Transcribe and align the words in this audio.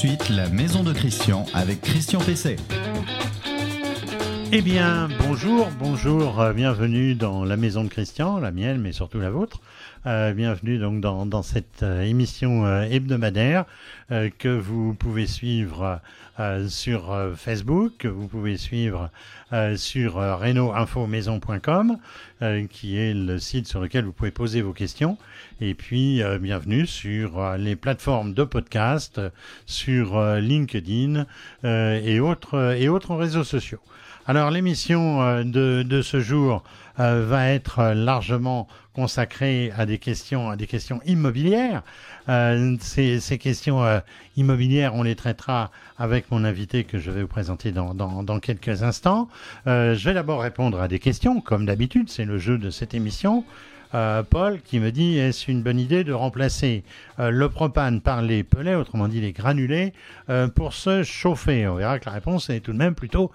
suite 0.00 0.30
la 0.30 0.48
maison 0.48 0.82
de 0.82 0.94
Christian 0.94 1.44
avec 1.52 1.82
Christian 1.82 2.20
Pesset. 2.20 2.56
Eh 4.50 4.62
bien, 4.62 5.10
bonjour, 5.18 5.68
bonjour, 5.78 6.40
euh, 6.40 6.54
bienvenue 6.54 7.14
dans 7.14 7.44
la 7.44 7.58
maison 7.58 7.84
de 7.84 7.90
Christian, 7.90 8.38
la 8.38 8.50
mienne, 8.50 8.80
mais 8.80 8.92
surtout 8.92 9.20
la 9.20 9.28
vôtre. 9.28 9.60
Euh, 10.06 10.32
bienvenue 10.32 10.78
donc 10.78 11.02
dans, 11.02 11.42
cette 11.42 11.82
euh, 11.82 12.00
émission 12.00 12.64
euh, 12.64 12.84
hebdomadaire 12.84 13.66
que 14.38 14.48
vous 14.48 14.94
pouvez 14.94 15.28
suivre 15.28 16.00
sur 16.66 17.14
Facebook, 17.36 18.06
vous 18.06 18.26
pouvez 18.26 18.56
suivre 18.56 19.08
sur 19.76 20.14
reno-info-maison.com, 20.14 21.96
qui 22.68 22.98
est 22.98 23.14
le 23.14 23.38
site 23.38 23.68
sur 23.68 23.80
lequel 23.80 24.04
vous 24.04 24.10
pouvez 24.10 24.32
poser 24.32 24.60
vos 24.60 24.72
questions. 24.72 25.16
Et 25.60 25.74
puis, 25.74 26.22
bienvenue 26.40 26.88
sur 26.88 27.56
les 27.56 27.76
plateformes 27.76 28.34
de 28.34 28.42
podcast, 28.42 29.20
sur 29.64 30.20
LinkedIn 30.20 31.24
et, 31.62 32.18
autres, 32.18 32.74
et 32.76 32.88
réseaux 32.88 33.44
sociaux. 33.44 33.80
Alors, 34.26 34.50
l'émission 34.50 35.44
de, 35.44 36.02
ce 36.02 36.18
jour 36.18 36.64
va 36.96 37.50
être 37.50 37.92
largement 37.94 38.66
consacrée 38.94 39.72
à 39.76 39.86
des 39.86 39.98
questions, 39.98 40.50
à 40.50 40.56
des 40.56 40.66
questions 40.66 41.00
immobilières. 41.04 41.82
Euh, 42.28 42.76
ces, 42.80 43.38
questions 43.38 43.84
euh, 43.84 44.00
immobilières, 44.36 44.94
on 44.94 45.02
les 45.02 45.14
traitera 45.14 45.70
avec 45.98 46.30
mon 46.30 46.44
invité 46.44 46.84
que 46.84 46.98
je 46.98 47.10
vais 47.10 47.22
vous 47.22 47.28
présenter 47.28 47.72
dans, 47.72 47.94
dans, 47.94 48.22
dans 48.22 48.40
quelques 48.40 48.82
instants. 48.82 49.28
Euh, 49.66 49.94
je 49.94 50.04
vais 50.08 50.14
d'abord 50.14 50.40
répondre 50.40 50.80
à 50.80 50.88
des 50.88 50.98
questions, 50.98 51.40
comme 51.40 51.66
d'habitude, 51.66 52.08
c'est 52.08 52.24
le 52.24 52.38
jeu 52.38 52.58
de 52.58 52.70
cette 52.70 52.94
émission. 52.94 53.44
Euh, 53.94 54.22
Paul 54.22 54.60
qui 54.60 54.78
me 54.78 54.92
dit 54.92 55.18
est-ce 55.18 55.50
une 55.50 55.62
bonne 55.62 55.80
idée 55.80 56.04
de 56.04 56.12
remplacer 56.12 56.84
euh, 57.18 57.30
le 57.30 57.48
propane 57.48 58.00
par 58.00 58.22
les 58.22 58.44
pellets, 58.44 58.76
autrement 58.76 59.08
dit 59.08 59.20
les 59.20 59.32
granulés, 59.32 59.92
euh, 60.28 60.48
pour 60.48 60.74
se 60.74 61.02
chauffer? 61.02 61.66
On 61.66 61.74
verra 61.74 61.98
que 61.98 62.06
la 62.06 62.12
réponse 62.12 62.50
est 62.50 62.60
tout 62.60 62.72
de 62.72 62.78
même 62.78 62.94
plutôt 62.94 63.30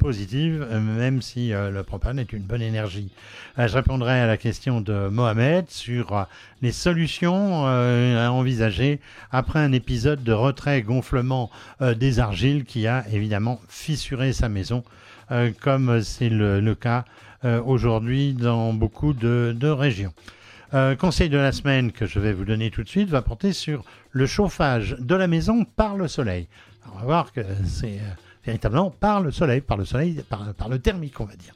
positive, 0.00 0.66
même 0.72 1.22
si 1.22 1.50
le 1.50 1.82
propane 1.82 2.18
est 2.18 2.32
une 2.32 2.42
bonne 2.42 2.62
énergie. 2.62 3.10
Je 3.56 3.72
répondrai 3.72 4.18
à 4.18 4.26
la 4.26 4.36
question 4.36 4.80
de 4.80 5.08
Mohamed 5.08 5.66
sur 5.68 6.26
les 6.62 6.72
solutions 6.72 7.64
à 7.64 8.28
envisager 8.30 8.98
après 9.30 9.60
un 9.60 9.72
épisode 9.72 10.24
de 10.24 10.32
retrait-gonflement 10.32 11.50
euh, 11.80 11.94
des 11.94 12.18
argiles 12.18 12.64
qui 12.64 12.86
a 12.86 13.04
évidemment 13.12 13.60
fissuré 13.68 14.32
sa 14.32 14.48
maison, 14.48 14.82
comme 15.60 16.02
c'est 16.02 16.30
le, 16.30 16.74
cas 16.74 17.04
aujourd'hui 17.44 18.34
dans 18.34 18.72
beaucoup 18.72 19.12
de, 19.12 19.68
régions. 19.68 20.12
Euh, 20.74 20.96
conseil 20.96 21.30
de 21.30 21.38
la 21.38 21.52
semaine 21.52 21.92
que 21.92 22.04
je 22.04 22.18
vais 22.20 22.34
vous 22.34 22.44
donner 22.44 22.70
tout 22.70 22.82
de 22.82 22.88
suite 22.88 23.08
va 23.08 23.22
porter 23.22 23.54
sur 23.54 23.84
le 24.10 24.26
chauffage 24.26 24.96
de 24.98 25.14
la 25.14 25.26
maison 25.26 25.64
par 25.64 25.96
le 25.96 26.08
soleil. 26.08 26.46
On 26.92 26.98
va 26.98 27.04
voir 27.04 27.32
que 27.32 27.40
c'est 27.64 27.98
euh, 28.00 28.14
véritablement 28.44 28.90
par 28.90 29.22
le 29.22 29.30
soleil, 29.30 29.62
par 29.62 29.78
le 29.78 29.86
soleil, 29.86 30.22
par 30.28 30.68
le 30.68 30.78
thermique, 30.78 31.20
on 31.20 31.24
va 31.24 31.36
dire. 31.36 31.54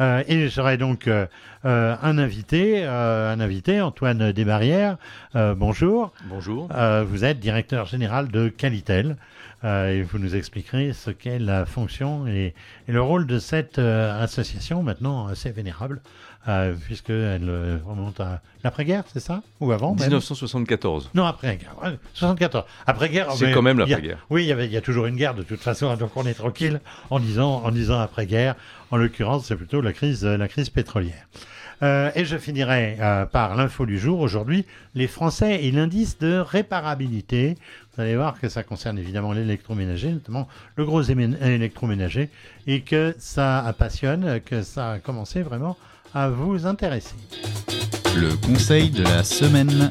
Euh, 0.00 0.22
et 0.28 0.48
j'aurai 0.48 0.76
donc 0.76 1.08
euh, 1.08 1.26
euh, 1.64 1.96
un 2.02 2.18
invité, 2.18 2.84
euh, 2.84 3.32
un 3.32 3.40
invité, 3.40 3.80
Antoine 3.80 4.32
Desbarrières. 4.32 4.96
Bonjour. 5.34 6.12
Bonjour. 6.26 6.68
Vous 7.06 7.24
êtes 7.24 7.40
directeur 7.40 7.86
général 7.86 8.28
de 8.28 8.48
Qualitel 8.48 9.16
et 9.64 10.02
vous 10.02 10.18
nous 10.18 10.36
expliquerez 10.36 10.92
ce 10.92 11.10
qu'est 11.10 11.38
la 11.38 11.66
fonction 11.66 12.26
et, 12.26 12.54
et 12.88 12.92
le 12.92 13.02
rôle 13.02 13.26
de 13.26 13.38
cette 13.38 13.78
association 13.78 14.82
maintenant 14.82 15.26
assez 15.26 15.50
vénérable 15.50 16.00
euh, 16.48 16.74
puisqu'elle 16.84 17.48
euh, 17.48 17.78
remonte 17.84 18.20
à 18.20 18.40
l'après-guerre, 18.62 19.02
c'est 19.12 19.20
ça? 19.20 19.42
Ou 19.60 19.72
avant 19.72 19.94
même? 19.94 20.02
1974. 20.02 21.10
Non, 21.14 21.24
après-guerre. 21.24 21.74
ouais, 21.82 21.98
74. 22.14 22.64
Après-guerre. 22.86 23.32
C'est 23.32 23.50
quand 23.50 23.62
même 23.62 23.78
l'après-guerre. 23.80 24.24
Oui, 24.30 24.44
il 24.44 24.46
y, 24.46 24.52
avait, 24.52 24.66
il 24.66 24.72
y 24.72 24.76
a 24.76 24.80
toujours 24.80 25.06
une 25.06 25.16
guerre 25.16 25.34
de 25.34 25.42
toute 25.42 25.60
façon, 25.60 25.92
donc 25.96 26.12
on 26.16 26.24
est 26.24 26.34
tranquille 26.34 26.80
en 27.10 27.18
disant, 27.18 27.62
en 27.64 27.70
disant 27.72 27.98
après-guerre. 27.98 28.54
En 28.92 28.96
l'occurrence, 28.96 29.46
c'est 29.46 29.56
plutôt 29.56 29.80
la 29.80 29.92
crise, 29.92 30.24
euh, 30.24 30.36
la 30.36 30.46
crise 30.46 30.70
pétrolière. 30.70 31.26
Euh, 31.82 32.10
et 32.14 32.24
je 32.24 32.38
finirai 32.38 32.96
par 33.32 33.54
l'info 33.56 33.84
du 33.84 33.98
jour. 33.98 34.20
Aujourd'hui, 34.20 34.64
les 34.94 35.08
Français 35.08 35.64
et 35.64 35.72
l'indice 35.72 36.16
de 36.18 36.38
réparabilité. 36.38 37.56
Vous 37.94 38.02
allez 38.02 38.16
voir 38.16 38.40
que 38.40 38.48
ça 38.48 38.62
concerne 38.62 38.98
évidemment 38.98 39.32
l'électroménager, 39.32 40.10
notamment 40.10 40.48
le 40.76 40.84
gros 40.86 41.02
électroménager, 41.02 42.30
et 42.66 42.80
que 42.80 43.14
ça 43.18 43.74
passionne, 43.78 44.40
que 44.40 44.62
ça 44.62 44.92
a 44.92 44.98
commencé 45.00 45.42
vraiment 45.42 45.76
à 46.16 46.30
vous 46.30 46.64
intéresser. 46.64 47.14
Le 48.16 48.34
conseil 48.46 48.88
de 48.88 49.02
la 49.02 49.22
semaine. 49.22 49.90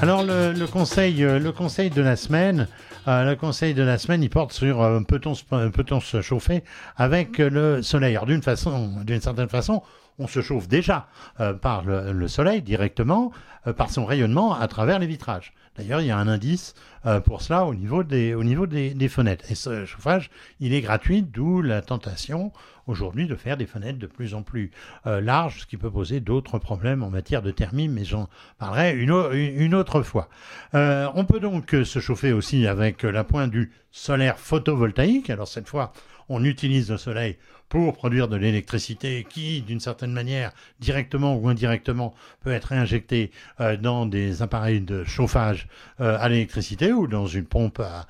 Alors 0.00 0.22
le, 0.22 0.52
le 0.52 0.66
conseil, 0.68 1.24
euh, 1.24 1.40
le 1.40 1.50
conseil 1.50 1.90
de 1.90 2.00
la 2.00 2.14
semaine, 2.14 2.68
euh, 3.08 3.28
le 3.28 3.34
conseil 3.34 3.74
de 3.74 3.82
la 3.82 3.98
semaine, 3.98 4.22
il 4.22 4.30
porte 4.30 4.52
sur 4.52 4.80
euh, 4.80 5.00
peut-on 5.00 5.34
se, 5.34 5.42
peut-on 5.70 5.98
se 5.98 6.22
chauffer 6.22 6.62
avec 6.96 7.38
le 7.38 7.82
soleil. 7.82 8.14
Alors 8.14 8.26
d'une 8.26 8.42
façon, 8.42 8.92
d'une 9.04 9.20
certaine 9.20 9.48
façon, 9.48 9.82
on 10.20 10.28
se 10.28 10.40
chauffe 10.40 10.68
déjà 10.68 11.08
euh, 11.40 11.52
par 11.52 11.82
le, 11.82 12.12
le 12.12 12.28
soleil 12.28 12.62
directement, 12.62 13.32
euh, 13.66 13.72
par 13.72 13.90
son 13.90 14.04
rayonnement 14.04 14.54
à 14.54 14.68
travers 14.68 15.00
les 15.00 15.08
vitrages. 15.08 15.52
D'ailleurs, 15.76 16.00
il 16.00 16.06
y 16.08 16.10
a 16.10 16.18
un 16.18 16.28
indice 16.28 16.74
euh, 17.06 17.18
pour 17.18 17.40
cela 17.40 17.64
au 17.64 17.74
niveau 17.74 18.04
des, 18.04 18.34
au 18.34 18.44
niveau 18.44 18.66
des, 18.66 18.90
des 18.90 19.08
fenêtres. 19.08 19.46
Et 19.50 19.54
ce 19.56 19.84
chauffage, 19.86 20.30
il 20.60 20.74
est 20.74 20.82
gratuit, 20.82 21.22
d'où 21.22 21.62
la 21.62 21.80
tentation 21.80 22.52
aujourd'hui 22.86 23.26
de 23.26 23.34
faire 23.36 23.56
des 23.56 23.66
fenêtres 23.66 23.98
de 23.98 24.06
plus 24.06 24.34
en 24.34 24.42
plus 24.42 24.70
euh, 25.06 25.20
larges, 25.20 25.60
ce 25.60 25.66
qui 25.66 25.76
peut 25.76 25.90
poser 25.90 26.20
d'autres 26.20 26.58
problèmes 26.58 27.02
en 27.02 27.10
matière 27.10 27.42
de 27.42 27.50
thermie, 27.50 27.88
mais 27.88 28.04
j'en 28.04 28.28
parlerai 28.58 28.96
une, 28.96 29.10
au- 29.10 29.32
une 29.32 29.74
autre 29.74 30.02
fois. 30.02 30.28
Euh, 30.74 31.08
on 31.14 31.24
peut 31.24 31.40
donc 31.40 31.74
euh, 31.74 31.84
se 31.84 31.98
chauffer 31.98 32.32
aussi 32.32 32.66
avec 32.66 33.02
la 33.02 33.24
pointe 33.24 33.50
du 33.50 33.70
solaire 33.90 34.38
photovoltaïque. 34.38 35.30
Alors 35.30 35.48
cette 35.48 35.68
fois, 35.68 35.92
on 36.32 36.44
utilise 36.44 36.90
le 36.90 36.96
soleil 36.96 37.36
pour 37.68 37.94
produire 37.94 38.28
de 38.28 38.36
l'électricité 38.36 39.26
qui, 39.28 39.62
d'une 39.62 39.80
certaine 39.80 40.12
manière, 40.12 40.52
directement 40.80 41.36
ou 41.36 41.48
indirectement, 41.48 42.14
peut 42.40 42.52
être 42.52 42.66
réinjectée 42.66 43.30
euh, 43.60 43.78
dans 43.78 44.04
des 44.04 44.42
appareils 44.42 44.82
de 44.82 45.04
chauffage 45.04 45.68
euh, 46.00 46.18
à 46.20 46.28
l'électricité 46.28 46.92
ou 46.92 47.06
dans 47.06 47.26
une 47.26 47.46
pompe 47.46 47.80
à, 47.80 48.06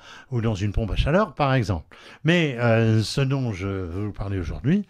chaleur, 0.95 1.33
par 1.33 1.53
exemple. 1.53 1.95
Mais 2.25 2.57
euh, 2.59 3.03
ce 3.03 3.21
dont 3.21 3.53
je 3.53 3.67
veux 3.67 4.05
vous 4.07 4.11
parler 4.11 4.37
aujourd'hui, 4.37 4.85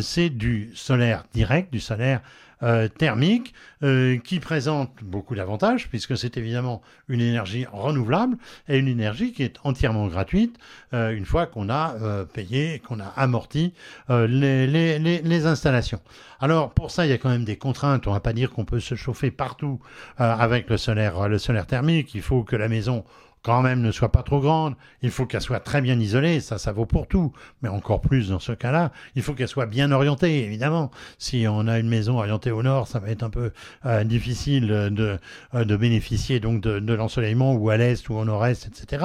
c'est 0.00 0.28
du 0.28 0.70
solaire 0.74 1.24
direct, 1.32 1.72
du 1.72 1.80
solaire 1.80 2.20
euh, 2.62 2.88
thermique, 2.88 3.54
euh, 3.82 4.18
qui 4.18 4.38
présente 4.38 4.90
beaucoup 5.02 5.34
d'avantages, 5.34 5.88
puisque 5.88 6.16
c'est 6.18 6.36
évidemment 6.36 6.82
une 7.08 7.22
énergie 7.22 7.64
renouvelable 7.72 8.36
et 8.68 8.76
une 8.76 8.88
énergie 8.88 9.32
qui 9.32 9.42
est 9.42 9.56
entièrement 9.64 10.06
gratuite 10.08 10.58
euh, 10.92 11.10
une 11.10 11.24
fois 11.24 11.46
qu'on 11.46 11.70
a 11.70 11.94
payé, 12.34 12.82
qu'on 12.86 13.00
a 13.00 13.06
amorti 13.16 13.72
les, 14.08 14.66
les, 14.66 15.46
installations. 15.46 16.00
Alors 16.40 16.70
pour 16.70 16.90
ça, 16.90 17.06
il 17.06 17.10
y 17.10 17.12
a 17.12 17.18
quand 17.18 17.30
même 17.30 17.44
des 17.44 17.56
contraintes. 17.56 18.06
On 18.06 18.12
va 18.12 18.20
pas 18.20 18.32
dire 18.32 18.50
qu'on 18.50 18.64
peut 18.64 18.80
se 18.80 18.94
chauffer 18.94 19.30
partout 19.30 19.80
avec 20.18 20.68
le 20.68 20.76
solaire, 20.76 21.28
le 21.28 21.38
solaire 21.38 21.66
thermique. 21.66 22.14
Il 22.14 22.22
faut 22.22 22.42
que 22.44 22.56
la 22.56 22.68
maison 22.68 23.04
quand 23.42 23.62
même 23.62 23.80
ne 23.80 23.90
soit 23.90 24.12
pas 24.12 24.22
trop 24.22 24.40
grande, 24.40 24.74
il 25.02 25.10
faut 25.10 25.26
qu'elle 25.26 25.40
soit 25.40 25.60
très 25.60 25.80
bien 25.80 25.98
isolée, 25.98 26.40
ça 26.40 26.58
ça 26.58 26.72
vaut 26.72 26.86
pour 26.86 27.06
tout, 27.06 27.32
mais 27.62 27.68
encore 27.68 28.00
plus 28.00 28.28
dans 28.28 28.38
ce 28.38 28.52
cas-là, 28.52 28.92
il 29.14 29.22
faut 29.22 29.34
qu'elle 29.34 29.48
soit 29.48 29.66
bien 29.66 29.92
orientée, 29.92 30.44
évidemment. 30.44 30.90
Si 31.18 31.46
on 31.48 31.66
a 31.66 31.78
une 31.78 31.88
maison 31.88 32.18
orientée 32.18 32.50
au 32.50 32.62
nord, 32.62 32.88
ça 32.88 32.98
va 32.98 33.08
être 33.08 33.22
un 33.22 33.30
peu 33.30 33.52
euh, 33.86 34.04
difficile 34.04 34.66
de, 34.66 35.18
euh, 35.54 35.64
de 35.64 35.76
bénéficier 35.76 36.40
donc 36.40 36.60
de, 36.60 36.92
l'ensoleillement 36.92 37.54
ou 37.54 37.70
à 37.70 37.76
l'est 37.76 38.08
ou 38.08 38.14
au 38.14 38.24
nord-est, 38.24 38.66
etc. 38.66 39.04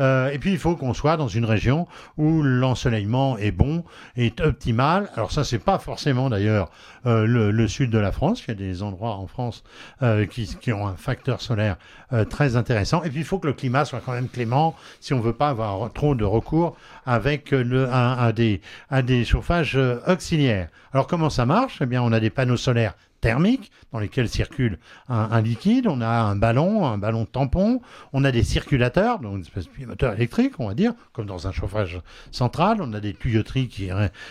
Euh, 0.00 0.30
et 0.30 0.38
puis 0.38 0.50
il 0.50 0.58
faut 0.58 0.76
qu'on 0.76 0.94
soit 0.94 1.16
dans 1.16 1.28
une 1.28 1.44
région 1.44 1.86
où 2.16 2.42
l'ensoleillement 2.42 3.38
est 3.38 3.52
bon, 3.52 3.84
est 4.16 4.40
optimal. 4.40 5.10
Alors 5.14 5.30
ça 5.30 5.44
c'est 5.44 5.58
pas 5.58 5.78
forcément 5.78 6.30
d'ailleurs 6.30 6.70
euh, 7.06 7.26
le, 7.26 7.68
sud 7.68 7.90
de 7.90 7.98
la 7.98 8.12
France, 8.12 8.42
il 8.44 8.48
y 8.48 8.50
a 8.50 8.54
des 8.54 8.82
endroits 8.82 9.14
en 9.14 9.26
France 9.26 9.62
euh, 10.02 10.26
qui, 10.26 10.46
qui 10.60 10.72
ont 10.72 10.86
un 10.86 10.96
facteur 10.96 11.40
solaire 11.40 11.76
euh, 12.12 12.24
très 12.24 12.56
intéressant. 12.56 13.02
Et 13.02 13.10
puis 13.10 13.20
il 13.20 13.24
faut 13.24 13.38
que 13.38 13.46
le 13.46 13.52
climat 13.52 13.67
soit 13.84 14.00
quand 14.04 14.12
même 14.12 14.28
clément 14.28 14.74
si 15.00 15.14
on 15.14 15.20
veut 15.20 15.32
pas 15.32 15.48
avoir 15.48 15.92
trop 15.92 16.14
de 16.14 16.24
recours 16.24 16.76
avec 17.06 17.50
le, 17.50 17.88
à, 17.90 18.32
des, 18.32 18.60
des 19.04 19.24
chauffages 19.24 19.76
euh, 19.76 20.00
auxiliaires. 20.06 20.68
Alors 20.92 21.06
comment 21.06 21.30
ça 21.30 21.46
marche? 21.46 21.78
Eh 21.80 21.86
bien 21.86 22.02
on 22.02 22.12
a 22.12 22.20
des 22.20 22.30
panneaux 22.30 22.56
solaires 22.56 22.94
thermiques 23.20 23.70
dans 23.92 23.98
lesquels 23.98 24.28
circule 24.28 24.78
un, 25.08 25.40
liquide, 25.40 25.86
on 25.86 26.00
a 26.00 26.08
un 26.08 26.36
ballon, 26.36 26.86
un 26.86 26.98
ballon 26.98 27.24
tampon, 27.24 27.80
on 28.12 28.24
a 28.24 28.30
des 28.30 28.42
circulateurs, 28.42 29.18
donc 29.18 29.36
une 29.36 29.40
espèce 29.40 29.64
de 29.64 29.86
moteur 29.86 30.12
électrique, 30.12 30.54
on 30.58 30.68
va 30.68 30.74
dire, 30.74 30.92
comme 31.12 31.26
dans 31.26 31.48
un 31.48 31.52
chauffage 31.52 32.00
central, 32.30 32.78
on 32.80 32.92
a 32.92 33.00
des 33.00 33.14
tuyauteries 33.14 33.68
qui, 33.68 33.90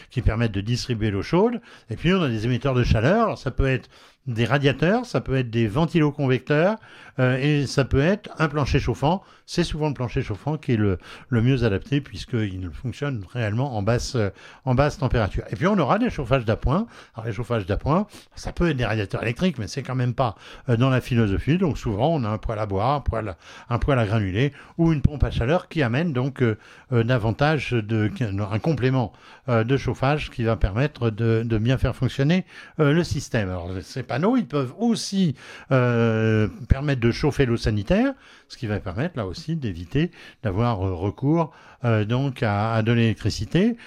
qui 0.10 0.22
permettent 0.22 0.54
de 0.54 0.62
distribuer 0.62 1.12
l'eau 1.12 1.24
chaude, 1.24 1.60
et 1.90 1.96
puis 1.96 2.14
on 2.14 2.22
a 2.22 2.30
des 2.30 2.46
émetteurs 2.46 2.76
de 2.76 2.84
chaleur, 2.84 3.26
alors 3.26 3.38
ça 3.38 3.52
peut 3.52 3.68
être 3.68 3.90
des 4.28 4.46
radiateurs, 4.46 5.06
ça 5.06 5.22
peut 5.22 5.38
être 5.38 5.50
des 5.50 5.68
ventiloconvecteurs 5.68 6.76
euh, 7.20 7.38
et 7.38 7.66
ça 7.66 7.86
peut 7.86 8.02
être 8.02 8.30
un 8.38 8.50
plancher 8.50 8.80
chauffant. 8.80 9.24
C'est 9.46 9.64
souvent 9.64 9.88
le 9.88 9.94
plancher 9.94 10.22
chauffant 10.22 10.58
qui 10.58 10.74
est 10.74 10.78
le, 10.78 11.00
mieux 11.32 11.64
adapté 11.64 12.02
puisqu'il 12.02 12.70
fonctionne 12.72 13.26
réellement 13.32 13.78
en 13.78 13.82
basse, 13.82 14.16
euh, 14.16 14.30
en 14.66 14.76
température. 14.76 15.44
Et 15.50 15.56
puis 15.56 15.66
on 15.68 15.78
aura 15.80 15.98
des 15.98 16.10
chauffages 16.10 16.44
d'appoint. 16.44 16.88
Alors 17.16 17.26
les 17.26 17.34
chauffages 17.34 17.66
d'appoint, 17.66 18.06
ça 18.36 18.52
peut 18.52 18.70
être 18.70 18.78
des 18.78 18.86
radiateurs 18.86 19.24
électriques, 19.24 19.58
mais 19.58 19.68
c'est 19.68 19.82
quand 19.82 19.96
même 19.96 20.14
pas 20.14 20.36
dans 20.68 20.90
la 20.90 21.00
philosophie. 21.00 21.58
Donc 21.58 21.78
souvent, 21.78 22.14
on 22.14 22.24
a 22.26 22.30
un 22.30 22.38
poêle 22.38 22.60
à 22.60 22.66
bois, 22.66 22.94
un 22.94 23.00
poêle, 23.00 23.36
un 23.70 23.80
poêle 23.80 24.00
à 24.00 24.06
granuler 24.06 24.52
ou 24.78 24.92
une 24.92 25.02
pompe 25.02 25.24
à 25.24 25.32
chaleur 25.32 25.70
qui 25.70 25.82
amène 25.82 26.12
donc 26.12 26.44
davantage 26.92 27.72
de 27.72 28.12
un 28.52 28.60
complément 28.60 29.14
de 29.48 29.78
chauffage 29.78 30.30
qui 30.30 30.44
va 30.44 30.56
permettre 30.56 31.10
de, 31.10 31.44
de 31.46 31.58
bien 31.58 31.78
faire 31.78 31.96
fonctionner 31.96 32.46
le 32.78 33.04
système. 33.04 33.50
Alors 33.50 33.70
ces 33.82 34.04
ils 34.36 34.48
peuvent 34.48 34.74
aussi 34.80 35.36
permettre 35.70 37.02
de 37.02 37.12
chauffer 37.12 37.46
l'eau 37.46 37.58
sanitaire, 37.58 38.14
ce 38.48 38.58
qui 38.58 38.68
va 38.68 38.80
permettre 38.80 39.18
là 39.18 39.26
aussi 39.26 39.56
d'éviter 39.56 40.12
d'avoir 40.44 40.80
recours 40.80 41.52
donc 41.84 42.44
à, 42.44 42.82
de 42.82 42.92
l'électricité 42.92 43.78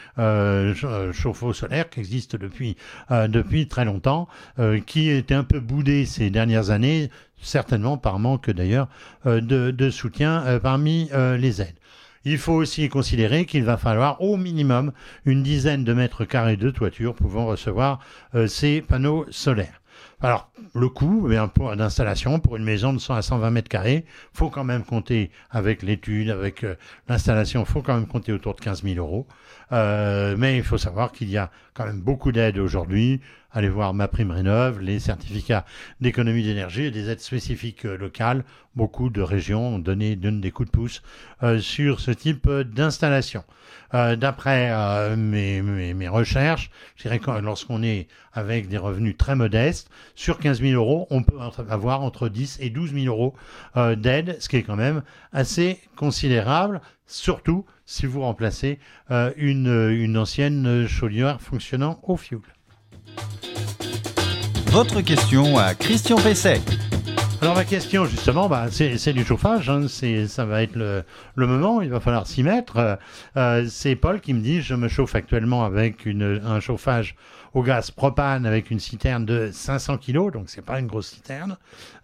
chauffe-eau 1.12 1.53
solaire 1.53 1.88
qui 1.91 2.00
existe 2.00 2.37
depuis, 2.37 2.77
euh, 3.11 3.29
depuis 3.29 3.69
très 3.69 3.85
longtemps, 3.85 4.29
euh, 4.59 4.81
qui 4.81 5.09
était 5.11 5.35
un 5.35 5.44
peu 5.44 5.61
boudé 5.61 6.06
ces 6.06 6.31
dernières 6.31 6.71
années, 6.71 7.11
certainement 7.41 7.97
par 7.97 8.19
manque 8.19 8.50
d'ailleurs 8.50 8.88
euh, 9.27 9.41
de, 9.41 9.91
soutien 9.91 10.59
parmi 10.62 11.11
les 11.38 11.62
aides. 11.62 11.79
Il 12.25 12.38
faut 12.38 12.53
aussi 12.53 12.88
considérer 12.88 13.47
qu'il 13.47 13.65
va 13.65 13.77
falloir 13.77 14.21
au 14.21 14.37
minimum 14.37 14.93
une 15.25 15.43
dizaine 15.43 15.85
de 15.85 15.93
mètres 15.93 16.25
carrés 16.25 16.56
de 16.56 16.71
toiture 16.71 17.15
pouvant 17.15 17.47
recevoir 17.47 18.00
ces 18.47 18.82
panneaux 18.82 19.27
solaires. 19.31 19.80
Alors, 20.22 20.50
le 20.75 20.88
coût 20.90 21.28
d'installation 21.76 22.40
pour 22.40 22.56
une 22.56 22.64
maison 22.64 22.93
de 22.93 22.99
100 22.99 23.14
à 23.14 23.22
120 23.22 23.50
mètres 23.50 23.69
carrés, 23.69 24.05
faut 24.34 24.50
quand 24.50 24.64
même 24.64 24.84
compter 24.84 25.31
avec 25.50 25.82
l'étude, 25.82 26.28
avec 26.28 26.62
euh, 26.62 26.75
l'installation, 27.08 27.64
faut 27.64 27.81
quand 27.81 27.94
même 27.94 28.06
compter 28.06 28.32
autour 28.32 28.55
de 28.55 28.61
15 28.61 28.82
000 28.82 28.96
euros. 28.96 29.26
Euh, 29.72 30.34
mais 30.37 30.56
il 30.56 30.62
faut 30.62 30.78
savoir 30.78 31.12
qu'il 31.12 31.31
y 31.31 31.37
a 31.37 31.50
quand 31.75 31.84
même 31.84 32.00
beaucoup 32.00 32.32
d'aides 32.32 32.58
aujourd'hui. 32.58 33.20
Allez 33.52 33.69
voir 33.69 33.94
ma 33.94 34.08
prime 34.08 34.31
rénov, 34.31 34.81
les 34.81 35.00
certificats 35.00 35.64
d'économie 36.00 36.43
d'énergie 36.43 36.84
et 36.84 36.90
des 36.90 37.08
aides 37.08 37.20
spécifiques 37.20 37.84
euh, 37.84 37.96
locales. 37.96 38.44
Beaucoup 38.76 39.11
de 39.11 39.22
régions 39.22 39.75
ont 39.75 39.78
donné, 39.78 40.17
donnent 40.17 40.40
des 40.40 40.50
coups 40.50 40.70
de 40.70 40.72
pouce 40.72 41.02
sur 41.58 41.99
ce 41.99 42.12
type 42.12 42.49
d'installation. 42.49 43.43
Euh, 43.93 44.14
d'après 44.14 44.70
euh, 44.70 45.17
mes, 45.17 45.62
mes, 45.62 46.08
recherches, 46.08 46.70
je 46.94 47.02
dirais 47.02 47.19
que 47.19 47.31
lorsqu'on 47.40 47.82
est 47.82 48.06
avec 48.32 48.69
des 48.69 48.78
revenus 48.78 49.17
très 49.17 49.34
modestes, 49.34 49.90
sur 50.14 50.38
15 50.38 50.61
000 50.61 50.75
euros, 50.75 51.08
on 51.11 51.25
peut 51.25 51.37
avoir 51.69 52.02
entre 52.02 52.28
10 52.28 52.58
et 52.61 52.70
12 52.70 52.94
000 52.94 53.06
euros 53.06 53.34
euh, 53.76 53.96
d'aide, 53.96 54.37
ce 54.38 54.49
qui 54.49 54.56
est 54.56 54.62
quand 54.62 54.76
même 54.76 55.02
assez 55.32 55.81
considérable, 55.96 56.81
surtout 57.10 57.64
si 57.84 58.06
vous 58.06 58.20
remplacez 58.20 58.78
une, 59.36 59.90
une 59.90 60.16
ancienne 60.16 60.86
chaudière 60.86 61.40
fonctionnant 61.40 62.00
au 62.04 62.16
fioul. 62.16 62.42
Votre 64.66 65.00
question 65.00 65.58
à 65.58 65.74
Christian 65.74 66.16
Pesset. 66.16 66.60
Alors 67.42 67.54
ma 67.54 67.64
question 67.64 68.04
justement, 68.04 68.48
bah, 68.48 68.66
c'est 68.70 69.12
du 69.14 69.24
chauffage, 69.24 69.70
hein, 69.70 69.86
ça 69.88 70.44
va 70.44 70.62
être 70.62 70.76
le, 70.76 71.04
moment, 71.34 71.80
il 71.80 71.88
va 71.88 71.98
falloir 71.98 72.26
s'y 72.26 72.42
mettre. 72.42 72.76
Euh, 72.76 72.96
euh, 73.38 73.66
c'est 73.66 73.96
Paul 73.96 74.20
qui 74.20 74.34
me 74.34 74.40
dit, 74.40 74.60
je 74.60 74.74
me 74.74 74.88
chauffe 74.88 75.14
actuellement 75.14 75.64
avec 75.64 76.04
une, 76.04 76.40
un 76.44 76.60
chauffage 76.60 77.16
au 77.55 77.62
gaz 77.62 77.91
propane 77.91 78.47
avec 78.47 78.70
une 78.70 78.81
citerne 78.81 79.25
de 79.25 79.50
500 79.52 79.99
kg, 79.99 80.32
donc 80.32 80.49
c'est 80.49 80.64
pas 80.64 80.79
une 80.79 80.87
grosse 80.87 81.08
citerne. 81.08 81.56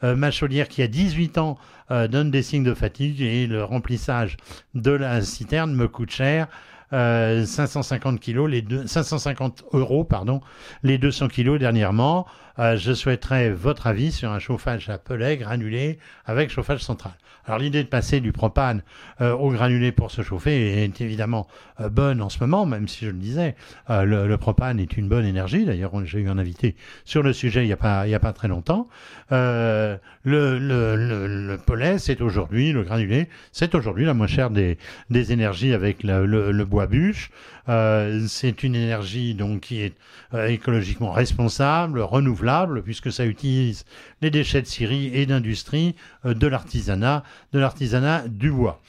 Euh, 0.04 0.16
ma 0.16 0.30
chaudière 0.30 0.68
qui 0.68 0.82
a 0.82 0.88
18 0.88 1.38
ans 1.38 1.58
donne 1.88 2.32
des 2.32 2.42
signes 2.42 2.64
de 2.64 2.74
fatigue 2.74 3.20
et 3.20 3.46
le 3.46 3.62
remplissage 3.62 4.36
de 4.74 4.90
la 4.90 5.22
citerne 5.22 5.72
me 5.72 5.86
coûte 5.86 6.10
cher. 6.10 6.48
550 6.90 8.18
kilos, 8.18 8.50
les 8.50 8.60
deux, 8.60 8.88
550 8.88 9.64
euros, 9.72 10.02
pardon, 10.02 10.40
les 10.82 10.98
200 10.98 11.28
kilos 11.28 11.60
dernièrement. 11.60 12.26
Euh, 12.58 12.76
je 12.76 12.92
souhaiterais 12.92 13.50
votre 13.50 13.86
avis 13.86 14.12
sur 14.12 14.30
un 14.30 14.38
chauffage 14.38 14.88
à 14.88 14.98
pelet 14.98 15.36
granulé 15.36 15.98
avec 16.24 16.50
chauffage 16.50 16.82
central. 16.82 17.12
Alors 17.44 17.60
l'idée 17.60 17.84
de 17.84 17.88
passer 17.88 18.20
du 18.20 18.32
propane 18.32 18.82
euh, 19.20 19.32
au 19.32 19.50
granulé 19.50 19.92
pour 19.92 20.10
se 20.10 20.22
chauffer 20.22 20.82
est 20.82 21.00
évidemment 21.00 21.46
euh, 21.80 21.88
bonne 21.88 22.20
en 22.20 22.28
ce 22.28 22.40
moment, 22.40 22.66
même 22.66 22.88
si 22.88 23.04
je 23.04 23.10
le 23.10 23.18
disais, 23.18 23.54
le, 23.88 24.34
propane 24.36 24.80
est 24.80 24.96
une 24.96 25.08
bonne 25.08 25.24
énergie. 25.24 25.64
D'ailleurs, 25.64 25.92
j'ai 26.04 26.20
eu 26.20 26.28
un 26.28 26.38
invité 26.38 26.74
sur 27.04 27.22
le 27.22 27.32
sujet 27.32 27.62
il 27.62 27.66
n'y 27.66 27.72
a, 27.72 27.76
pas, 27.76 28.06
il 28.06 28.14
a 28.14 28.20
pas 28.20 28.32
très 28.32 28.48
longtemps. 28.48 28.88
le, 29.30 29.98
le, 30.24 30.58
le, 30.58 31.58
pelet, 31.58 31.98
c'est 31.98 32.20
aujourd'hui, 32.20 32.72
le 32.72 32.82
granulé, 32.82 33.28
c'est 33.52 33.74
aujourd'hui 33.74 34.04
la 34.04 34.14
moins 34.14 34.26
chère 34.26 34.50
des, 34.50 34.78
des 35.10 35.32
énergies 35.32 35.72
avec 35.72 36.02
le, 36.02 36.64
bois 36.64 36.86
bûche. 36.86 37.30
c'est 37.66 38.62
une 38.62 38.74
énergie 38.74 39.34
donc 39.34 39.60
qui 39.60 39.80
est 39.82 39.94
écologiquement 40.48 41.12
responsable, 41.12 42.00
renouvelable 42.00 42.45
puisque 42.84 43.12
ça 43.12 43.26
utilise 43.26 43.84
les 44.22 44.30
déchets 44.30 44.62
de 44.62 44.66
scierie 44.66 45.10
et 45.12 45.26
d'industrie, 45.26 45.94
euh, 46.24 46.34
de 46.34 46.46
l'artisanat, 46.46 47.22
de 47.52 47.58
l'artisanat 47.58 48.24
du 48.28 48.50
bois. 48.50 48.80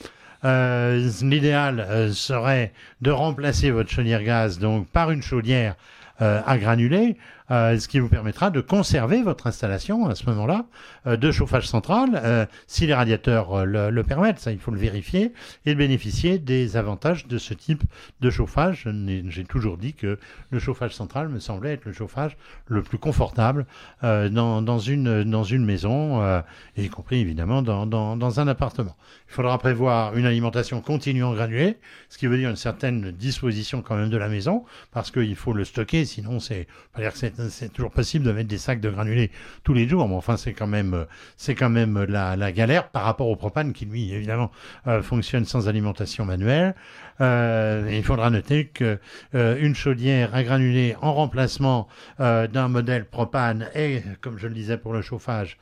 Euh, 0.46 1.10
l'idéal 1.24 1.80
euh, 1.80 2.12
serait 2.14 2.72
de 3.02 3.12
remplacer 3.12 3.72
votre 3.72 3.90
chaudière 3.90 4.24
gaz 4.24 4.60
donc 4.60 4.88
par 4.88 5.12
une 5.12 5.22
chaudière 5.22 5.76
à 6.20 6.58
granulés 6.58 7.16
euh, 7.50 7.80
ce 7.80 7.88
qui 7.88 8.00
vous 8.00 8.10
permettra 8.10 8.50
de 8.50 8.60
conserver 8.60 9.24
votre 9.24 9.48
installation 9.48 10.08
à 10.08 10.16
ce 10.16 10.26
moment-là 10.26 10.66
euh, 11.06 11.16
de 11.16 11.32
chauffage 11.32 11.68
central, 11.68 12.20
euh, 12.22 12.46
si 12.68 12.88
les 12.88 12.94
radiateurs 12.94 13.66
le, 13.66 14.04
permettent, 14.04 14.40
ça 14.40 14.52
il 14.52 14.60
faut 14.60 14.72
le 14.72 14.80
vérifier, 14.80 15.32
et 15.66 15.74
bénéficier 15.74 16.40
des 16.40 16.76
avantages 16.76 17.28
de 17.28 17.38
ce 17.38 17.54
type 17.54 17.84
de 18.20 18.30
chauffage. 18.30 18.88
J'ai 19.30 19.46
toujours 19.46 19.78
dit 19.78 19.94
que 19.94 20.20
le 20.50 20.60
chauffage 20.60 20.94
central 20.94 21.30
me 21.30 21.40
semblait 21.40 21.74
être 21.74 21.86
le 21.86 21.94
chauffage 21.94 22.38
le 22.68 22.82
plus 22.82 22.98
confortable 22.98 23.66
dans, 24.02 24.62
dans, 24.62 24.80
une, 24.80 25.24
dans 25.24 25.44
une 25.44 25.66
maison, 25.66 26.42
y 26.78 26.90
compris 26.90 27.20
évidemment 27.20 27.62
dans, 27.62 27.86
dans, 27.86 28.18
dans 28.18 28.40
un 28.40 28.48
appartement. 28.48 28.96
Il 29.30 29.34
faudra 29.34 29.58
prévoir 29.58 30.16
une 30.16 30.26
alimentation 30.26 30.82
continue 30.82 31.24
en 31.24 31.34
granulé, 31.34 31.78
ce 32.10 32.18
qui 32.18 32.28
veut 32.28 32.38
dire 32.38 32.50
une 32.50 32.56
certaine 32.56 33.12
disposition 33.12 33.82
quand 33.82 33.96
même 33.96 34.10
de 34.10 34.18
la 34.18 34.30
maison, 34.30 34.64
parce 34.92 35.12
qu'il 35.12 35.36
faut 35.36 35.54
le 35.54 35.66
stocker, 35.66 36.06
sinon 36.06 36.40
c'est 36.40 36.68
pas 36.94 37.02
dire 37.02 37.12
que 37.12 37.18
c'est 37.18 37.37
c'est 37.50 37.72
toujours 37.72 37.92
possible 37.92 38.26
de 38.26 38.32
mettre 38.32 38.48
des 38.48 38.58
sacs 38.58 38.80
de 38.80 38.90
granulés 38.90 39.32
tous 39.64 39.74
les 39.74 39.88
jours, 39.88 40.08
mais 40.08 40.16
enfin 40.16 40.38
c'est 40.38 40.54
quand 40.54 40.68
même 40.68 41.06
c'est 41.36 41.56
quand 41.56 41.70
même 41.70 42.04
la, 42.04 42.52
galère 42.52 42.90
par 42.90 43.04
rapport 43.04 43.28
au 43.28 43.36
propane 43.36 43.74
qui 43.74 43.86
lui 43.86 44.14
évidemment 44.14 44.52
euh, 44.88 45.02
fonctionne 45.02 45.46
sans 45.46 45.68
alimentation 45.68 46.26
manuelle. 46.26 46.76
Euh, 47.20 47.90
il 47.92 48.04
faudra 48.04 48.30
noter 48.30 48.66
que 48.66 49.00
euh, 49.34 49.58
une 49.60 49.76
chaudière 49.76 50.36
à 50.36 50.44
granulés 50.44 50.96
en 51.02 51.14
remplacement 51.14 51.88
d'un 52.20 52.68
modèle 52.68 53.06
propane 53.06 53.68
est, 53.74 54.04
comme 54.22 54.38
je 54.38 54.48
le 54.48 54.54
disais 54.54 54.78
pour 54.78 54.94
le 54.94 55.02
chauffage 55.02 55.58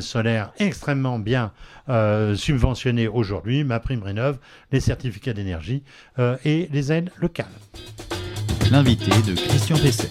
solaire, 0.00 0.52
extrêmement 0.58 1.18
bien 1.18 1.52
subventionné 2.34 3.08
aujourd'hui. 3.08 3.64
Ma 3.64 3.80
prime 3.80 4.02
rénove, 4.02 4.38
les 4.72 4.80
certificats 4.80 5.32
d'énergie 5.32 5.82
et 6.44 6.68
les 6.72 6.92
aides 6.92 7.10
locales. 7.20 7.46
L'invité 8.70 9.10
de 9.22 9.34
Christian 9.34 9.76
Pesset. 9.76 10.08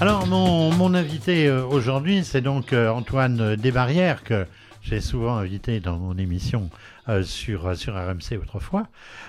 Alors, 0.00 0.28
mon, 0.28 0.94
invité 0.94 1.48
euh, 1.48 1.64
aujourd'hui, 1.64 2.22
c'est 2.22 2.40
donc 2.40 2.72
euh, 2.72 2.88
Antoine 2.88 3.56
Desbarrières, 3.56 4.22
que 4.22 4.46
j'ai 4.80 5.00
souvent 5.00 5.36
invité 5.36 5.80
dans 5.80 5.98
mon 5.98 6.16
émission 6.16 6.70
euh, 7.08 7.24
sur, 7.24 7.76
sur 7.76 7.94
RMC 7.94 8.38
autrefois. 8.40 8.86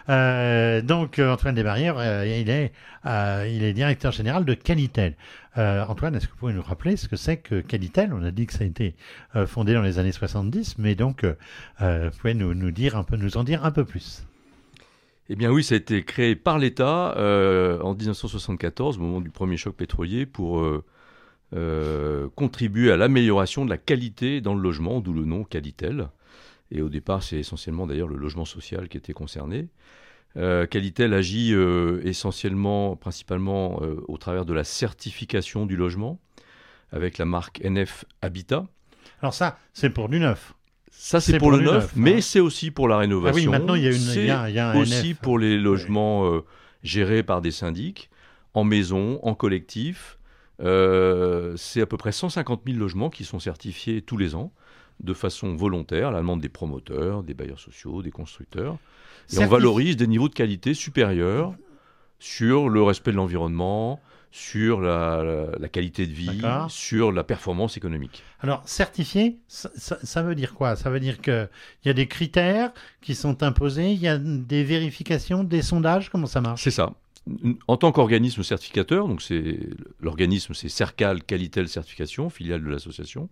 donc, 0.07 1.17
Antoine 1.17 1.55
Desbarrières, 1.55 2.23
il, 2.23 2.51
est, 2.51 2.71
il 3.03 3.63
est 3.63 3.73
directeur 3.73 4.11
général 4.11 4.45
de 4.45 4.53
Qualitel. 4.53 5.15
Antoine, 5.55 6.15
est-ce 6.15 6.27
que 6.27 6.33
vous 6.33 6.37
pouvez 6.37 6.53
nous 6.53 6.61
rappeler 6.61 6.97
ce 6.97 7.07
que 7.07 7.15
c'est 7.15 7.37
que 7.37 7.61
Qualitel 7.61 8.13
On 8.13 8.23
a 8.23 8.29
dit 8.29 8.45
que 8.45 8.53
ça 8.53 8.63
a 8.63 8.67
été 8.67 8.95
fondé 9.47 9.73
dans 9.73 9.81
les 9.81 9.97
années 9.97 10.11
70, 10.11 10.77
mais 10.77 10.93
donc, 10.93 11.25
vous 11.79 12.17
pouvez 12.19 12.35
nous, 12.35 12.53
nous, 12.53 12.71
dire 12.71 12.95
un 12.95 13.03
peu, 13.03 13.17
nous 13.17 13.37
en 13.37 13.43
dire 13.43 13.65
un 13.65 13.71
peu 13.71 13.85
plus 13.85 14.23
eh 15.29 15.35
bien 15.35 15.51
oui, 15.51 15.63
ça 15.63 15.75
a 15.75 15.77
été 15.77 16.03
créé 16.03 16.35
par 16.35 16.57
l'État 16.57 17.15
euh, 17.17 17.79
en 17.81 17.93
1974, 17.93 18.97
au 18.97 19.01
moment 19.01 19.21
du 19.21 19.29
premier 19.29 19.57
choc 19.57 19.75
pétrolier, 19.75 20.25
pour 20.25 20.59
euh, 20.59 20.83
euh, 21.55 22.27
contribuer 22.35 22.91
à 22.91 22.97
l'amélioration 22.97 23.63
de 23.63 23.69
la 23.69 23.77
qualité 23.77 24.41
dans 24.41 24.55
le 24.55 24.61
logement, 24.61 25.01
d'où 25.01 25.13
le 25.13 25.25
nom 25.25 25.43
Qualitel. 25.43 26.09
Et 26.71 26.81
au 26.81 26.89
départ, 26.89 27.21
c'est 27.21 27.37
essentiellement 27.37 27.85
d'ailleurs 27.85 28.07
le 28.07 28.17
logement 28.17 28.45
social 28.45 28.89
qui 28.89 28.97
était 28.97 29.13
concerné. 29.13 29.67
Qualitel 30.35 31.15
agit 31.15 31.55
essentiellement, 32.03 32.95
principalement 32.95 33.81
au 34.07 34.17
travers 34.19 34.45
de 34.45 34.53
la 34.53 34.63
certification 34.63 35.65
du 35.65 35.75
logement, 35.75 36.19
avec 36.91 37.17
la 37.17 37.25
marque 37.25 37.59
NF 37.63 38.05
Habitat. 38.21 38.67
Alors 39.21 39.33
ça, 39.33 39.57
c'est 39.73 39.89
pour 39.89 40.07
du 40.07 40.19
neuf. 40.19 40.53
Ça, 40.91 41.21
c'est 41.21 41.37
pour, 41.37 41.51
le 41.51 41.59
neuf, 41.59 41.93
mais 41.95 42.15
hein. 42.15 42.21
c'est 42.21 42.39
aussi 42.39 42.71
pour 42.71 42.87
la 42.87 42.97
rénovation. 42.97 43.35
Ah 43.37 43.45
oui, 43.45 43.47
maintenant, 43.47 43.75
il 43.75 43.83
y 43.83 43.87
a, 43.87 44.47
une, 44.49 44.57
a, 44.57 44.75
aussi 44.77 45.13
pour 45.13 45.39
les 45.39 45.57
logements 45.57 46.25
euh, 46.25 46.41
gérés 46.83 47.23
par 47.23 47.41
des 47.41 47.51
syndics, 47.51 48.09
en 48.53 48.63
maison, 48.63 49.19
en 49.23 49.33
collectif. 49.33 50.17
Euh, 50.61 51.55
c'est 51.55 51.81
à 51.81 51.85
peu 51.85 51.97
près 51.97 52.11
150 52.11 52.61
000 52.65 52.77
logements 52.77 53.09
qui 53.09 53.23
sont 53.23 53.39
certifiés 53.39 54.01
tous 54.01 54.17
les 54.17 54.35
ans 54.35 54.51
de 54.99 55.13
façon 55.13 55.55
volontaire, 55.55 56.09
à 56.09 56.11
la 56.11 56.19
demande 56.19 56.41
des 56.41 56.49
promoteurs, 56.49 57.23
des 57.23 57.33
bailleurs 57.33 57.59
sociaux, 57.59 58.01
des 58.01 58.11
constructeurs. 58.11 58.77
Et 59.31 59.39
on 59.39 59.47
valorise 59.47 59.95
des 59.95 60.07
niveaux 60.07 60.27
de 60.27 60.33
qualité 60.33 60.73
supérieurs 60.73 61.53
sur 62.19 62.67
le 62.67 62.83
respect 62.83 63.11
de 63.11 63.15
l'environnement, 63.15 64.01
sur 64.31 64.79
la, 64.81 65.23
la- 65.23 65.57
la 65.59 65.69
qualité 65.69 66.05
de 66.05 66.11
vie, 66.13 66.41
sur 66.69 67.11
la 67.11 67.23
performance 67.23 67.77
économique. 67.77 68.23
Alors, 68.41 68.61
certifié, 68.67 69.37
ça, 69.47 69.69
ça- 69.75 69.97
ça 70.03 70.21
veut 70.21 70.35
dire 70.35 70.53
quoi? 70.53 70.75
Ça 70.75 70.89
veut 70.89 70.99
dire 70.99 71.19
qu'il 71.21 71.49
y 71.85 71.89
a 71.89 71.93
des 71.93 72.07
critères 72.07 72.71
qui 73.01 73.15
sont 73.15 73.41
imposés, 73.43 73.91
il 73.91 73.99
y 73.99 74.07
a 74.07 74.17
des 74.17 74.63
vérifications, 74.63 75.43
des 75.43 75.61
sondages, 75.63 76.09
comment 76.09 76.27
ça 76.27 76.41
marche? 76.41 76.63
C'est 76.63 76.71
ça. 76.71 76.93
En 77.67 77.77
tant 77.77 77.91
qu'organisme 77.91 78.41
certificateur, 78.43 79.07
donc 79.07 79.21
c'est 79.21 79.59
l'organisme, 79.99 80.53
c'est 80.53 80.69
Cercal 80.69 81.23
Qualitel 81.23 81.67
Certification, 81.67 82.29
filiale 82.29 82.63
de 82.63 82.69
l'association. 82.69 83.29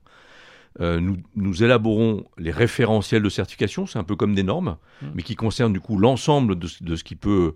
euh, 0.80 1.00
nous, 1.00 1.18
nous 1.36 1.64
élaborons 1.64 2.26
les 2.38 2.52
référentiels 2.52 3.24
de 3.24 3.30
certification, 3.30 3.88
c'est 3.88 3.98
un 3.98 4.04
peu 4.04 4.16
comme 4.16 4.36
des 4.36 4.44
normes, 4.44 4.78
Mm. 5.02 5.06
mais 5.16 5.24
qui 5.24 5.36
concernent 5.36 5.74
du 5.74 5.80
coup 5.80 5.98
l'ensemble 5.98 6.58
de 6.60 6.96
ce 6.96 7.04
qui 7.04 7.16
peut 7.16 7.56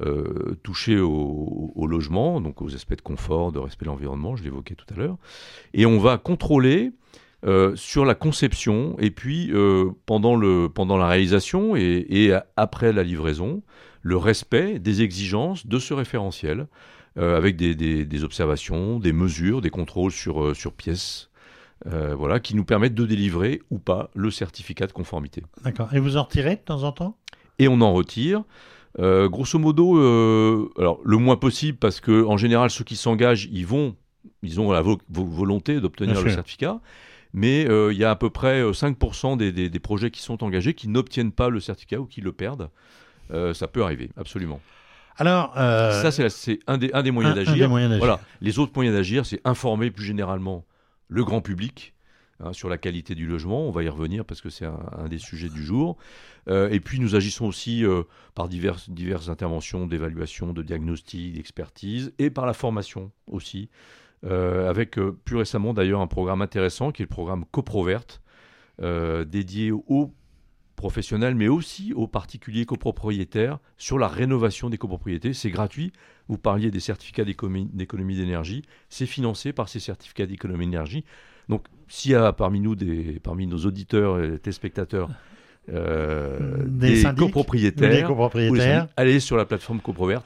euh, 0.00 0.56
toucher 0.62 0.98
au, 0.98 1.72
au 1.74 1.86
logement, 1.86 2.40
donc 2.40 2.62
aux 2.62 2.74
aspects 2.74 2.96
de 2.96 3.02
confort, 3.02 3.52
de 3.52 3.58
respect 3.58 3.84
de 3.84 3.90
l'environnement, 3.90 4.36
je 4.36 4.44
l'évoquais 4.44 4.74
tout 4.74 4.86
à 4.92 4.96
l'heure. 4.96 5.16
Et 5.74 5.86
on 5.86 5.98
va 5.98 6.18
contrôler 6.18 6.92
euh, 7.44 7.74
sur 7.76 8.04
la 8.04 8.14
conception 8.14 8.96
et 8.98 9.10
puis 9.10 9.50
euh, 9.52 9.90
pendant, 10.06 10.36
le, 10.36 10.68
pendant 10.68 10.96
la 10.96 11.06
réalisation 11.06 11.76
et, 11.76 12.06
et 12.08 12.32
après 12.56 12.92
la 12.92 13.02
livraison, 13.02 13.62
le 14.02 14.16
respect 14.16 14.78
des 14.78 15.02
exigences 15.02 15.66
de 15.66 15.78
ce 15.78 15.94
référentiel, 15.94 16.66
avec 17.16 17.56
des, 17.56 17.74
des- 17.74 18.06
des 18.06 18.24
observations, 18.24 19.00
des 19.00 19.12
mesures, 19.12 19.60
des 19.60 19.68
contrôles 19.68 20.12
sur, 20.12 20.54
sur 20.54 20.72
pièces, 20.72 21.28
euh, 21.86 22.14
voilà, 22.14 22.38
qui 22.40 22.54
nous 22.54 22.64
permettent 22.64 22.94
de 22.94 23.04
délivrer 23.04 23.60
ou 23.70 23.78
pas 23.78 24.10
le 24.14 24.30
certificat 24.30 24.86
de 24.86 24.92
conformité. 24.92 25.42
D'accord. 25.64 25.92
Et 25.92 25.98
vous 25.98 26.16
en 26.16 26.22
retirez 26.22 26.54
de 26.54 26.60
temps 26.60 26.84
en 26.84 26.92
temps? 26.92 27.18
Et 27.58 27.66
on 27.68 27.80
en 27.80 27.92
retire. 27.92 28.44
Euh, 28.98 29.28
grosso 29.28 29.58
modo, 29.58 29.96
euh, 29.98 30.68
alors 30.78 30.98
le 31.04 31.16
moins 31.16 31.36
possible 31.36 31.78
parce 31.78 32.00
que 32.00 32.24
en 32.24 32.36
général 32.36 32.70
ceux 32.70 32.84
qui 32.84 32.96
s'engagent, 32.96 33.48
ils 33.52 33.66
vont, 33.66 33.94
ils 34.42 34.60
ont 34.60 34.72
la 34.72 34.80
vo- 34.82 34.98
vo- 35.08 35.24
volonté 35.24 35.80
d'obtenir 35.80 36.14
le 36.16 36.20
sûr. 36.28 36.34
certificat, 36.34 36.80
mais 37.32 37.66
euh, 37.68 37.92
il 37.92 37.98
y 37.98 38.04
a 38.04 38.10
à 38.10 38.16
peu 38.16 38.30
près 38.30 38.60
euh, 38.60 38.72
5% 38.72 39.36
des, 39.36 39.52
des- 39.52 39.70
des 39.70 39.78
projets 39.78 40.10
qui 40.10 40.20
sont 40.22 40.42
engagés 40.42 40.74
qui 40.74 40.88
n'obtiennent 40.88 41.32
pas 41.32 41.48
le 41.48 41.60
certificat 41.60 42.00
ou 42.00 42.06
qui 42.06 42.20
le 42.20 42.32
perdent. 42.32 42.68
Ça 43.54 43.68
peut 43.68 43.84
arriver, 43.84 44.10
absolument. 44.16 44.60
Alors, 45.16 45.52
Ça, 46.02 46.10
c'est 46.10 46.58
un 46.66 46.78
des, 46.78 46.90
un 46.92 47.04
des 47.04 47.12
moyens 47.12 47.36
d'agir. 47.44 47.68
Voilà. 47.98 48.18
Les 48.40 48.58
autres 48.58 48.72
moyens 48.74 48.96
d'agir, 48.96 49.24
c'est 49.24 49.40
informer 49.44 49.92
plus 49.92 50.04
généralement 50.04 50.64
le 51.06 51.22
grand 51.22 51.40
public 51.40 51.94
hein, 52.42 52.52
sur 52.52 52.68
la 52.68 52.78
qualité 52.78 53.14
du 53.14 53.26
logement. 53.26 53.66
On 53.66 53.70
va 53.70 53.82
y 53.82 53.88
revenir 53.88 54.24
parce 54.24 54.40
que 54.40 54.50
c'est 54.50 54.66
un, 54.66 55.08
des 55.08 55.18
sujets 55.18 55.48
du 55.48 55.62
jour. 55.62 55.96
Euh, 56.48 56.68
et 56.70 56.80
puis, 56.80 57.00
nous 57.00 57.14
agissons 57.14 57.46
aussi 57.46 57.84
euh, 57.84 58.02
par 58.34 58.48
diverses, 58.48 58.88
interventions 59.28 59.86
d'évaluation, 59.86 60.52
de 60.52 60.62
diagnostic, 60.62 61.34
d'expertise 61.34 62.12
et 62.18 62.30
par 62.30 62.46
la 62.46 62.52
formation 62.52 63.10
aussi. 63.26 63.68
Euh, 64.26 64.68
avec 64.68 64.96
plus 65.24 65.36
récemment 65.36 65.72
d'ailleurs 65.72 66.02
un 66.02 66.06
programme 66.06 66.42
intéressant 66.42 66.92
qui 66.92 67.00
est 67.00 67.04
le 67.04 67.08
programme 67.08 67.46
CoProvert, 67.50 68.20
euh, 68.82 69.24
dédié 69.24 69.72
aux 69.72 70.14
professionnels, 70.76 71.34
mais 71.34 71.48
aussi 71.48 71.92
aux 71.92 72.06
particuliers 72.06 72.64
copropriétaires 72.64 73.58
sur 73.76 73.98
la 73.98 74.08
rénovation 74.08 74.70
des 74.70 74.78
copropriétés. 74.78 75.34
C'est 75.34 75.50
gratuit. 75.50 75.92
Vous 76.28 76.38
parliez 76.38 76.70
des 76.70 76.80
certificats 76.80 77.24
d'économie 77.24 78.16
d'énergie. 78.16 78.62
C'est 78.88 79.04
financé 79.04 79.52
par 79.52 79.68
ces 79.68 79.80
certificats 79.80 80.24
d'économie 80.24 80.64
d'énergie. 80.64 81.04
Donc, 81.50 81.64
s'il 81.88 82.12
y 82.12 82.14
a 82.14 82.32
parmi 82.32 82.60
nous, 82.60 82.76
des, 82.76 83.20
parmi 83.22 83.46
nos 83.46 83.58
auditeurs 83.58 84.22
et 84.22 84.38
téléspectateurs, 84.38 85.10
euh, 85.72 86.64
Des 86.66 87.02
des, 87.02 87.14
copropriétaires, 87.14 88.86
des 88.86 88.92
allez 88.96 89.20
sur 89.20 89.36
la 89.36 89.44
plateforme 89.44 89.80
CoProvert, 89.80 90.22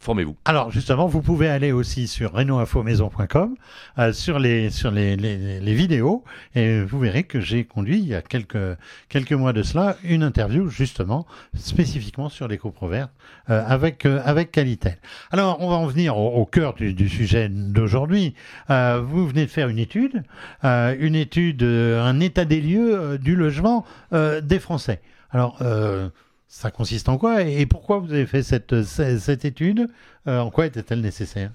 formez-vous. 0.00 0.36
Alors 0.44 0.70
justement, 0.70 1.06
vous 1.06 1.22
pouvez 1.22 1.48
aller 1.48 1.72
aussi 1.72 2.06
sur 2.06 2.32
renoinfomaison.com 2.32 3.56
euh, 3.98 4.12
sur 4.12 4.38
les 4.38 4.70
sur 4.70 4.90
les, 4.90 5.16
les, 5.16 5.60
les 5.60 5.74
vidéos 5.74 6.24
et 6.54 6.82
vous 6.82 6.98
verrez 7.00 7.24
que 7.24 7.40
j'ai 7.40 7.64
conduit 7.64 7.98
il 7.98 8.06
y 8.06 8.14
a 8.14 8.22
quelques 8.22 8.76
quelques 9.08 9.32
mois 9.32 9.52
de 9.52 9.62
cela 9.62 9.96
une 10.04 10.22
interview 10.22 10.68
justement 10.68 11.26
spécifiquement 11.54 12.28
sur 12.28 12.48
les 12.48 12.58
coprovertes 12.58 13.12
euh, 13.50 13.62
avec 13.66 14.06
euh, 14.06 14.20
avec 14.24 14.52
Qualitel. 14.52 14.98
Alors 15.30 15.58
on 15.60 15.68
va 15.68 15.76
en 15.76 15.86
venir 15.86 16.16
au, 16.16 16.28
au 16.34 16.46
cœur 16.46 16.74
du, 16.74 16.94
du 16.94 17.08
sujet 17.08 17.48
d'aujourd'hui. 17.48 18.34
Euh, 18.70 19.00
vous 19.04 19.26
venez 19.26 19.46
de 19.46 19.50
faire 19.50 19.68
une 19.68 19.78
étude, 19.78 20.22
euh, 20.64 20.94
une 20.98 21.14
étude, 21.14 21.62
euh, 21.62 22.02
un 22.02 22.20
état 22.20 22.44
des 22.44 22.60
lieux 22.60 23.18
du 23.18 23.36
logement 23.36 23.84
des 24.12 24.58
Français. 24.58 25.00
Alors 25.30 25.58
ça 26.48 26.70
consiste 26.70 27.08
en 27.08 27.18
quoi? 27.18 27.42
Et 27.42 27.66
pourquoi 27.66 27.98
vous 27.98 28.12
avez 28.12 28.26
fait 28.26 28.42
cette, 28.42 28.82
cette, 28.82 29.44
étude? 29.44 29.86
Euh, 30.26 30.40
En 30.40 30.50
quoi 30.50 30.66
était-elle 30.66 31.00
nécessaire? 31.00 31.52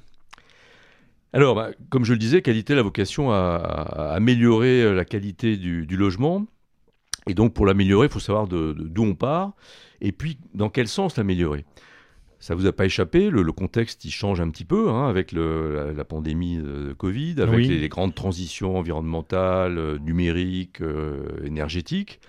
Alors, 1.33 1.55
bah, 1.55 1.71
comme 1.89 2.05
je 2.05 2.13
le 2.13 2.19
disais, 2.19 2.43
qualité 2.43 2.73
a 2.75 2.83
vocation 2.83 3.31
à, 3.31 3.35
à 3.35 4.13
améliorer 4.13 4.93
la 4.93 5.03
qualité 5.03 5.57
du, 5.57 5.87
du 5.87 5.97
logement? 5.97 6.45
Et 7.27 7.33
donc, 7.33 7.53
pour 7.53 7.65
l'améliorer, 7.65 8.07
il 8.07 8.11
faut 8.11 8.19
savoir 8.19 8.47
de- 8.47 8.73
de- 8.73 8.83
d'où 8.87 9.03
on 9.03 9.15
part 9.15 9.53
et 10.01 10.11
puis 10.11 10.37
dans 10.53 10.69
quel 10.69 10.87
sens 10.87 11.17
l'améliorer? 11.17 11.65
Ça 12.39 12.55
vous 12.55 12.65
a 12.67 12.73
pas 12.73 12.85
échappé, 12.85 13.29
le, 13.29 13.41
le 13.41 13.51
contexte 13.53 14.03
il 14.03 14.11
change 14.11 14.41
un 14.41 14.49
petit 14.49 14.65
peu 14.65 14.89
hein, 14.89 15.07
avec 15.07 15.31
le- 15.31 15.75
la, 15.75 15.93
la 15.93 16.03
pandémie 16.03 16.57
de 16.57 16.93
Covid, 16.93 17.35
avec 17.39 17.55
Oui. 17.55 17.67
les, 17.69 17.79
les 17.79 17.89
grandes 17.89 18.13
transitions 18.13 18.77
environnementales, 18.77 19.77
euh, 19.77 19.97
numériques, 19.97 20.81
euh, 20.81 21.23
énergétiques. 21.45 22.19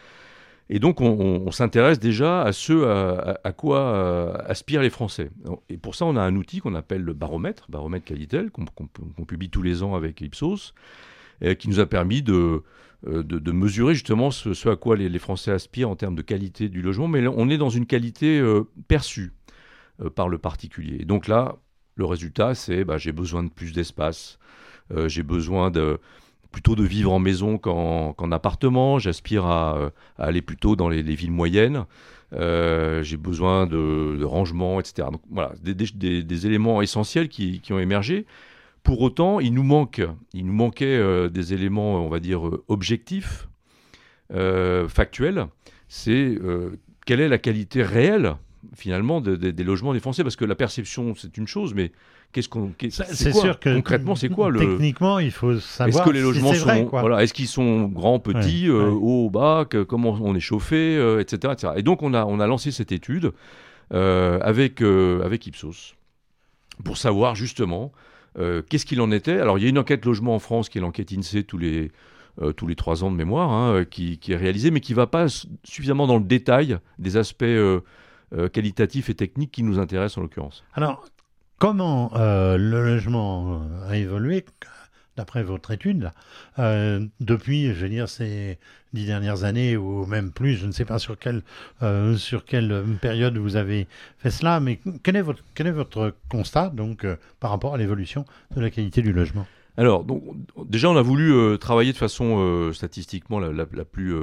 Et 0.70 0.78
donc 0.78 1.00
on, 1.00 1.50
s'intéresse 1.50 1.98
déjà 1.98 2.42
à 2.42 2.52
ce 2.52 2.84
à, 2.84 3.38
à- 3.44 3.52
quoi 3.52 3.80
euh, 3.80 4.32
aspirent 4.46 4.82
les 4.82 4.90
Français. 4.90 5.30
Et 5.68 5.76
pour 5.76 5.94
ça, 5.94 6.06
on 6.06 6.16
a 6.16 6.22
un 6.22 6.36
outil 6.36 6.60
qu'on 6.60 6.74
appelle 6.74 7.02
le 7.02 7.12
baromètre, 7.12 7.70
baromètre 7.70 8.06
Qualitel, 8.06 8.50
qu'on 8.50 9.24
publie 9.24 9.50
tous 9.50 9.62
les 9.62 9.82
ans 9.82 9.94
avec 9.94 10.20
Ipsos, 10.22 10.72
euh, 11.42 11.54
qui 11.54 11.68
nous 11.68 11.80
a 11.80 11.86
permis 11.86 12.22
de, 12.22 12.62
euh, 13.06 13.22
de, 13.22 13.52
mesurer 13.52 13.94
justement 13.94 14.30
ce, 14.30 14.68
à 14.68 14.76
quoi 14.76 14.96
les, 14.96 15.18
Français 15.18 15.50
aspirent 15.50 15.90
en 15.90 15.96
termes 15.96 16.14
de 16.14 16.22
qualité 16.22 16.70
du 16.70 16.80
logement. 16.80 17.08
Mais 17.08 17.26
on 17.26 17.50
est 17.50 17.58
dans 17.58 17.68
une 17.68 17.86
qualité 17.86 18.38
euh, 18.38 18.64
perçue 18.88 19.32
euh, 20.00 20.08
par 20.08 20.28
le 20.28 20.38
particulier. 20.38 20.98
Et 21.00 21.04
donc 21.04 21.28
là, 21.28 21.56
le 21.96 22.06
résultat, 22.06 22.54
c'est 22.54 22.84
bah, 22.84 22.96
j'ai 22.96 23.12
besoin 23.12 23.42
de 23.42 23.50
plus 23.50 23.72
d'espace, 23.72 24.38
euh, 24.90 25.08
j'ai 25.08 25.22
besoin 25.22 25.70
de 25.70 25.98
plutôt 26.54 26.76
de 26.76 26.84
vivre 26.84 27.10
en 27.12 27.18
maison 27.18 27.58
qu'en 27.58 28.12
qu'en 28.12 28.30
appartement, 28.30 29.00
j'aspire 29.00 29.44
à, 29.44 29.76
euh, 29.76 29.90
à 30.18 30.26
aller 30.26 30.40
plutôt 30.40 30.76
dans 30.76 30.88
les, 30.88 31.02
les 31.02 31.16
villes 31.16 31.32
moyennes, 31.32 31.84
euh, 32.32 33.02
j'ai 33.02 33.16
besoin 33.16 33.66
de, 33.66 34.16
de 34.18 34.24
rangement, 34.24 34.78
etc. 34.78 35.08
Donc 35.10 35.20
voilà, 35.30 35.52
des, 35.62 35.74
des- 36.22 36.46
éléments 36.46 36.80
essentiels 36.80 37.28
qui, 37.28 37.60
qui 37.60 37.72
ont 37.72 37.80
émergé. 37.80 38.24
Pour 38.84 39.00
autant, 39.00 39.40
il 39.40 39.52
nous 39.52 39.64
manque, 39.64 40.00
il 40.32 40.46
nous 40.46 40.52
manquait 40.52 40.96
euh, 40.96 41.28
des 41.28 41.54
éléments, 41.54 41.96
on 42.06 42.08
va 42.08 42.20
dire, 42.20 42.40
objectifs, 42.68 43.48
factuels. 44.88 45.46
C'est 45.88 46.38
quelle 47.06 47.20
est 47.20 47.28
la 47.28 47.38
qualité 47.38 47.82
réelle, 47.82 48.36
finalement, 48.74 49.20
de- 49.20 49.36
de- 49.36 49.50
des 49.50 49.64
logements 49.64 49.92
des 49.92 50.00
Français? 50.00 50.22
Parce 50.22 50.36
que 50.36 50.44
la 50.44 50.54
perception, 50.54 51.14
c'est 51.16 51.36
une 51.36 51.46
chose, 51.48 51.74
mais 51.74 51.90
qu'est-ce 52.34 52.48
qu'on, 52.50 52.72
c'est 52.90 53.32
sûr 53.32 53.58
que 53.58 53.74
concrètement, 53.74 54.14
c'est 54.14 54.28
quoi 54.28 54.50
le 54.50 54.58
techniquement 54.60 55.18
il 55.18 55.30
faut 55.30 55.52
est-ce 55.52 55.60
savoir 55.60 56.04
que 56.04 56.10
les 56.10 56.18
si 56.18 56.24
logements 56.24 56.52
sont 56.52 56.64
vrai, 56.66 56.86
voilà, 56.90 57.22
est-ce 57.22 57.32
qu'ils 57.32 57.48
sont 57.48 57.84
grands, 57.84 58.18
petits, 58.18 58.68
Ouais, 58.70 58.76
euh, 58.76 58.90
ouais. 58.90 58.98
hauts, 59.00 59.30
bas, 59.30 59.64
que- 59.64 59.82
comment 59.84 60.18
on 60.20 60.34
est 60.34 60.40
chauffé, 60.40 60.96
euh, 60.96 61.20
etc., 61.20 61.52
etc. 61.54 61.72
Et 61.76 61.82
donc 61.82 62.02
on 62.02 62.12
a 62.12 62.24
on 62.26 62.40
a 62.40 62.46
lancé 62.46 62.70
cette 62.72 62.92
étude 62.92 63.32
euh, 63.94 64.38
avec 64.42 64.82
euh, 64.82 65.24
avec 65.24 65.46
Ipsos 65.46 65.94
pour 66.84 66.96
savoir 66.98 67.34
justement 67.36 67.92
qu'est-ce 68.68 68.84
qu'il 68.84 69.00
en 69.00 69.12
était. 69.12 69.38
Alors 69.38 69.58
il 69.58 69.62
y 69.62 69.66
a 69.66 69.70
une 69.70 69.78
enquête 69.78 70.04
logement 70.04 70.34
en 70.34 70.40
France 70.40 70.68
qui 70.68 70.78
est 70.78 70.80
l'enquête 70.80 71.12
Insee 71.12 71.44
tous 71.44 71.56
les 71.58 71.92
tous 72.56 72.66
les 72.66 72.74
trois 72.74 73.04
ans 73.04 73.12
de 73.12 73.16
mémoire, 73.16 73.52
hein, 73.52 73.84
qui, 73.88 74.18
qui 74.18 74.32
est 74.32 74.36
réalisée, 74.36 74.72
mais 74.72 74.80
qui 74.80 74.90
ne 74.90 74.96
va 74.96 75.06
pas 75.06 75.26
suffisamment 75.62 76.08
dans 76.08 76.18
le 76.18 76.24
détail 76.24 76.78
des 76.98 77.16
aspects 77.16 77.44
qualitatifs 78.52 79.08
et 79.10 79.14
techniques 79.14 79.52
qui 79.52 79.62
nous 79.62 79.78
intéressent 79.78 80.18
en 80.18 80.22
l'occurrence. 80.22 80.64
Alors 80.74 81.04
comment 81.58 82.12
euh, 82.16 82.56
le 82.56 82.84
logement 82.84 83.62
a 83.88 83.96
évolué 83.96 84.44
d'après 85.16 85.42
votre 85.42 85.70
étude 85.70 86.10
euh, 86.58 87.06
depuis 87.20 87.68
je 87.68 87.82
veux 87.82 87.88
dire 87.88 88.08
ces 88.08 88.58
dix 88.92 89.06
dernières 89.06 89.44
années 89.44 89.76
ou 89.76 90.06
même 90.06 90.32
plus 90.32 90.56
je 90.56 90.66
ne 90.66 90.72
sais 90.72 90.84
pas 90.84 90.98
sur 90.98 91.16
quelle 91.18 91.42
euh, 91.82 92.16
période 93.00 93.38
vous 93.38 93.56
avez 93.56 93.86
fait 94.18 94.30
cela 94.30 94.58
mais 94.58 94.80
quel 95.02 95.16
est 95.16 95.22
votre 95.72 96.14
constat 96.28 96.70
donc 96.70 97.06
par 97.38 97.50
rapport 97.50 97.74
à 97.74 97.78
l'évolution 97.78 98.24
de 98.56 98.60
la 98.60 98.70
qualité 98.70 99.02
du 99.02 99.12
logement? 99.12 99.46
Alors, 99.76 100.06
déjà, 100.66 100.88
on 100.88 100.96
a 100.96 101.02
voulu 101.02 101.58
travailler 101.58 101.92
de 101.92 101.96
façon 101.96 102.70
statistiquement 102.72 103.40
la, 103.40 103.66
plus, 103.66 104.14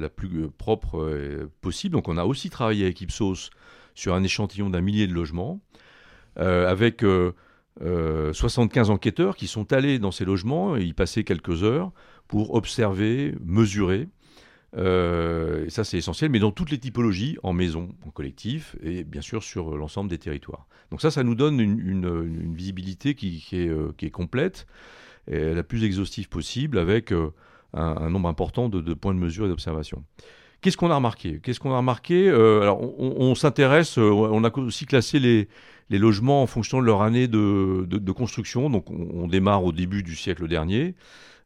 la, 0.00 0.08
plus 0.08 0.48
propre 0.56 1.46
possible. 1.60 1.92
Donc, 1.92 2.08
on 2.08 2.16
a 2.16 2.24
aussi 2.24 2.48
travaillé 2.48 2.86
avec 2.86 2.98
Ipsos 3.02 3.50
sur 3.94 4.14
un 4.14 4.22
échantillon 4.22 4.70
d'un 4.70 4.80
millier 4.80 5.06
de 5.06 5.12
logements, 5.12 5.60
avec 6.38 7.04
euh, 7.04 7.32
euh, 7.82 8.32
75 8.32 8.90
enquêteurs 8.90 9.36
qui 9.36 9.46
sont 9.46 9.72
allés 9.72 9.98
dans 9.98 10.10
ces 10.10 10.24
logements 10.24 10.76
et 10.76 10.82
y 10.82 10.92
passer 10.92 11.24
quelques 11.24 11.62
heures 11.62 11.92
pour 12.26 12.54
observer, 12.54 13.34
mesurer 13.44 14.08
Euh, 14.76 15.64
et 15.64 15.70
ça, 15.70 15.82
c'est 15.82 15.96
essentiel, 15.96 16.30
mais 16.30 16.40
dans 16.40 16.50
toutes 16.50 16.70
les 16.70 16.78
typologies, 16.78 17.38
en 17.42 17.54
maison, 17.54 17.88
en 18.06 18.10
collectif, 18.10 18.76
et 18.82 19.02
bien 19.02 19.22
sûr 19.22 19.42
sur 19.42 19.76
l'ensemble 19.78 20.10
des 20.10 20.18
territoires. 20.18 20.66
Donc 20.90 21.00
ça, 21.00 21.10
ça 21.10 21.22
nous 21.22 21.34
donne 21.34 21.58
une, 21.58 22.54
visibilité 22.54 23.14
qui, 23.14 23.42
est, 23.52 23.68
euh, 23.68 23.92
complète, 24.12 24.66
la 25.26 25.62
plus 25.62 25.84
exhaustive 25.84 26.28
possible, 26.28 26.78
avec 26.78 27.12
euh, 27.12 27.32
un, 27.74 28.10
nombre 28.10 28.28
important 28.28 28.68
de, 28.68 28.94
points 28.94 29.14
de 29.14 29.18
mesure 29.18 29.46
et 29.46 29.48
d'observation. 29.48 30.04
Qu'est-ce 30.60 30.76
qu'on 30.76 30.90
a 30.90 30.96
remarqué? 30.96 31.38
Qu'est-ce 31.40 31.60
qu'on 31.60 31.72
a 31.72 31.76
remarqué? 31.76 32.28
Euh, 32.28 32.62
Alors, 32.62 32.80
on, 32.80 33.34
s'intéresse, 33.34 33.98
euh, 33.98 34.10
on 34.10 34.42
a 34.42 34.58
aussi 34.58 34.86
classé 34.86 35.20
les, 35.20 35.48
les 35.90 35.98
logements 35.98 36.42
en 36.42 36.46
fonction 36.46 36.80
de 36.80 36.86
leur 36.86 37.02
année 37.02 37.28
de, 37.28 37.86
de- 37.88 37.98
de 37.98 38.12
construction. 38.12 38.70
Donc, 38.70 38.90
on, 38.90 39.08
on 39.14 39.26
démarre 39.26 39.64
au 39.64 39.72
début 39.72 40.02
du 40.02 40.14
siècle 40.16 40.46
dernier 40.48 40.94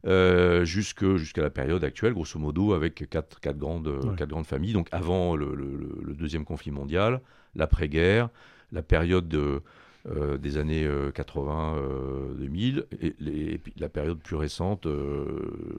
euh, 0.05 0.65
jusqu'à 0.65 1.41
la 1.41 1.49
période 1.49 1.83
actuelle, 1.83 2.13
grosso 2.13 2.37
modo, 2.37 2.73
avec 2.73 3.07
quatre, 3.09 3.39
quatre 3.39 3.57
grandes, 3.57 3.87
euh, 3.87 4.01
Ouais. 4.01 4.15
quatre 4.17 4.29
grandes 4.29 4.45
familles. 4.45 4.73
Donc, 4.73 4.87
avant 4.91 5.35
le, 5.37 5.55
le- 5.55 5.77
le- 5.77 5.97
le 6.03 6.13
deuxième 6.13 6.43
conflit 6.43 6.71
mondial, 6.71 7.21
l'après-guerre, 7.55 8.29
la 8.73 8.81
période 8.83 9.29
de, 9.29 9.61
euh, 10.09 10.37
des 10.37 10.57
années 10.57 10.83
euh, 10.85 11.09
80-2000 11.11 12.83
et, 13.01 13.15
les- 13.19 13.31
et 13.53 13.61
la 13.77 13.89
période 13.89 14.19
plus 14.19 14.35
récente, 14.35 14.85
euh, 14.85 15.25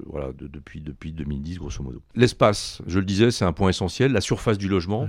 voilà, 0.07 0.33
de- 0.33 0.47
depuis, 0.47 0.81
depuis 0.81 1.13
2010, 1.13 1.59
grosso 1.59 1.83
modo. 1.83 2.01
L'espace, 2.15 2.81
je 2.87 2.99
le 2.99 3.05
disais, 3.05 3.31
c'est 3.31 3.45
un 3.45 3.53
point 3.53 3.69
essentiel. 3.69 4.13
La 4.13 4.21
surface 4.21 4.59
du 4.59 4.69
logement. 4.69 5.03
Ouais. 5.03 5.09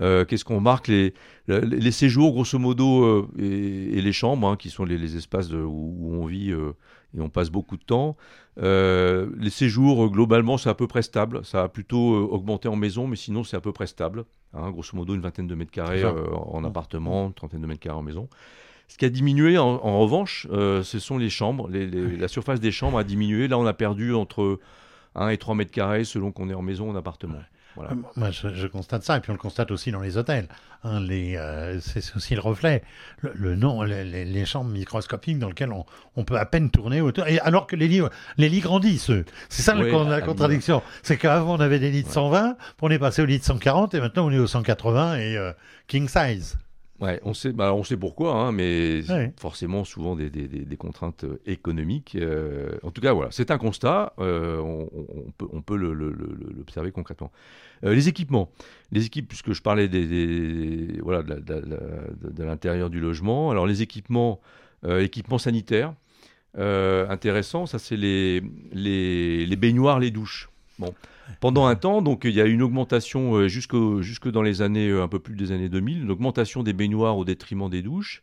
Euh, 0.00 0.24
Qu'est-ce 0.24 0.44
qu'on 0.44 0.60
marque 0.60 0.88
les, 0.88 1.12
séjours, 1.90 2.32
grosso 2.32 2.58
modo, 2.58 3.04
euh, 3.04 3.28
et, 3.38 3.98
et 3.98 4.00
les 4.02 4.12
chambres, 4.12 4.48
hein, 4.48 4.56
qui 4.56 4.70
sont 4.70 4.84
les, 4.84 4.98
les 4.98 5.16
espaces 5.16 5.48
de- 5.48 5.58
où, 5.58 5.94
où 5.98 6.14
on 6.22 6.26
vit 6.26 6.50
euh, 6.50 6.72
et 7.16 7.20
on 7.20 7.28
passe 7.28 7.50
beaucoup 7.50 7.76
de 7.76 7.84
temps. 7.84 8.16
Euh, 8.58 9.28
les 9.38 9.50
séjours, 9.50 10.08
globalement, 10.10 10.56
c'est 10.58 10.70
à 10.70 10.74
peu 10.74 10.86
près 10.86 11.02
stable. 11.02 11.44
Ça 11.44 11.64
a 11.64 11.68
plutôt 11.68 11.98
augmenté 12.30 12.68
en 12.68 12.76
maison, 12.76 13.06
mais 13.06 13.16
sinon, 13.16 13.44
c'est 13.44 13.56
à 13.56 13.60
peu 13.60 13.72
près 13.72 13.86
stable. 13.86 14.24
Hein, 14.54 14.70
grosso 14.70 14.96
modo, 14.96 15.14
une 15.14 15.20
vingtaine 15.20 15.46
de 15.46 15.54
mètres 15.54 15.70
carrés 15.70 16.04
en 16.04 16.60
Ouais. 16.62 16.66
appartement, 16.66 17.26
une 17.26 17.34
trentaine 17.34 17.60
de 17.60 17.66
mètres 17.66 17.80
carrés 17.80 17.98
en 17.98 18.02
maison. 18.02 18.28
Ce 18.88 18.98
qui 18.98 19.04
a 19.04 19.08
diminué, 19.10 19.56
en, 19.58 19.66
en 19.82 20.00
revanche, 20.00 20.46
ce 20.50 20.98
sont 20.98 21.16
les 21.18 21.30
chambres. 21.30 21.68
Les- 21.70 21.86
les- 21.86 22.16
La 22.16 22.28
surface 22.28 22.60
des 22.60 22.72
chambres 22.72 22.98
a 22.98 23.04
diminué. 23.04 23.48
Là, 23.48 23.58
on 23.58 23.64
a 23.66 23.72
perdu 23.72 24.12
entre 24.14 24.58
1 25.14 25.28
et 25.28 25.38
3 25.38 25.54
mètres 25.54 25.70
carrés 25.70 26.04
selon 26.04 26.30
qu'on 26.32 26.48
est 26.50 26.54
en 26.54 26.62
maison 26.62 26.88
ou 26.88 26.90
en 26.92 26.96
appartement. 26.96 27.38
Voilà. 27.76 27.92
Euh, 27.92 27.96
Moi, 28.16 28.30
je, 28.30 28.54
je 28.54 28.66
constate 28.66 29.02
ça, 29.02 29.16
et 29.16 29.20
puis 29.20 29.30
on 29.30 29.34
le 29.34 29.38
constate 29.38 29.70
aussi 29.70 29.90
dans 29.90 30.00
les 30.00 30.16
hôtels. 30.16 30.48
Hein, 30.84 31.00
les, 31.00 31.36
euh, 31.36 31.80
c'est 31.80 32.16
aussi 32.16 32.34
le 32.34 32.40
reflet. 32.40 32.82
Le, 33.20 33.32
le 33.34 33.54
nom, 33.54 33.82
les, 33.82 34.44
chambres 34.44 34.70
microscopiques 34.70 35.38
dans 35.38 35.48
lesquelles 35.48 35.72
on, 35.72 35.84
on 36.16 36.24
peut 36.24 36.38
à 36.38 36.44
peine 36.44 36.70
tourner 36.70 37.00
autour. 37.00 37.26
Et 37.28 37.38
alors 37.40 37.66
que 37.66 37.76
les 37.76 37.88
lits, 37.88 38.02
les 38.36 38.48
lits 38.48 38.60
grandissent, 38.60 39.10
eux. 39.10 39.24
C'est 39.48 39.62
ça 39.62 39.74
la 39.74 40.16
à 40.16 40.20
contradiction. 40.20 40.82
C'est 41.02 41.16
qu'avant, 41.16 41.54
on 41.56 41.60
avait 41.60 41.78
des 41.78 41.90
lits 41.90 42.02
de 42.02 42.08
Ouais. 42.08 42.14
120, 42.14 42.54
puis 42.54 42.74
on 42.82 42.90
est 42.90 42.98
passé 42.98 43.22
au 43.22 43.26
lit 43.26 43.38
de 43.38 43.44
140, 43.44 43.94
et 43.94 44.00
maintenant, 44.00 44.26
on 44.26 44.30
est 44.30 44.38
au 44.38 44.46
180 44.46 45.16
et 45.16 45.36
euh, 45.36 45.52
king 45.86 46.08
size. 46.08 46.56
Ouais, 47.00 47.20
on 47.24 47.34
sait, 47.34 47.52
bah, 47.52 47.74
on 47.74 47.82
sait 47.82 47.96
pourquoi, 47.96 48.34
hein, 48.34 48.52
mais 48.52 49.02
Ouais. 49.08 49.32
forcément 49.40 49.82
souvent 49.82 50.14
des, 50.14 50.30
des- 50.30 50.46
des- 50.46 50.64
des 50.64 50.76
contraintes 50.76 51.24
euh, 51.24 51.40
économiques. 51.46 52.14
euh, 52.14 52.76
en 52.84 52.92
tout 52.92 53.00
cas, 53.00 53.12
voilà, 53.12 53.30
c'est 53.32 53.50
un 53.50 53.58
constat. 53.58 54.12
euh, 54.20 54.58
on, 54.58 54.88
on 54.94 55.30
peut, 55.36 55.46
on 55.52 55.62
peut 55.62 55.76
le- 55.76 55.94
le- 55.94 56.10
le- 56.12 56.52
l'observer 56.56 56.92
concrètement. 56.92 57.32
Euh, 57.84 57.92
les 57.94 58.06
équipements, 58.08 58.52
les 58.92 59.06
équipes, 59.06 59.26
puisque 59.26 59.52
je 59.52 59.62
parlais 59.62 59.88
des, 59.88 60.06
des- 60.06 61.00
voilà, 61.00 61.22
de, 61.24 61.30
la- 61.30 61.40
de 61.40 61.52
la- 61.54 61.60
de- 61.60 62.30
de 62.30 62.44
l'intérieur 62.44 62.88
du 62.88 63.00
logement. 63.00 63.50
Alors 63.50 63.66
les 63.66 63.82
équipements, 63.82 64.40
équipements 64.86 65.38
sanitaires, 65.38 65.94
intéressant, 66.56 67.66
ça 67.66 67.78
c'est 67.78 67.96
les, 67.96 68.42
les, 68.72 69.46
les 69.46 69.56
baignoires, 69.56 69.98
les 69.98 70.10
douches. 70.10 70.50
Bon. 70.78 70.94
Pendant 71.40 71.66
un 71.66 71.74
temps, 71.74 72.02
donc 72.02 72.22
il 72.24 72.32
y 72.32 72.40
a 72.40 72.46
une 72.46 72.62
augmentation 72.62 73.34
euh, 73.36 73.48
jusqu'au- 73.48 74.02
jusque 74.02 74.28
dans 74.30 74.42
les 74.42 74.62
années, 74.62 74.88
euh, 74.88 75.02
un 75.02 75.08
peu 75.08 75.18
plus 75.18 75.34
des 75.34 75.52
années 75.52 75.68
2000, 75.68 76.02
une 76.02 76.10
augmentation 76.10 76.62
des 76.62 76.72
baignoires 76.72 77.16
au 77.18 77.24
détriment 77.24 77.68
des 77.70 77.82
douches. 77.82 78.22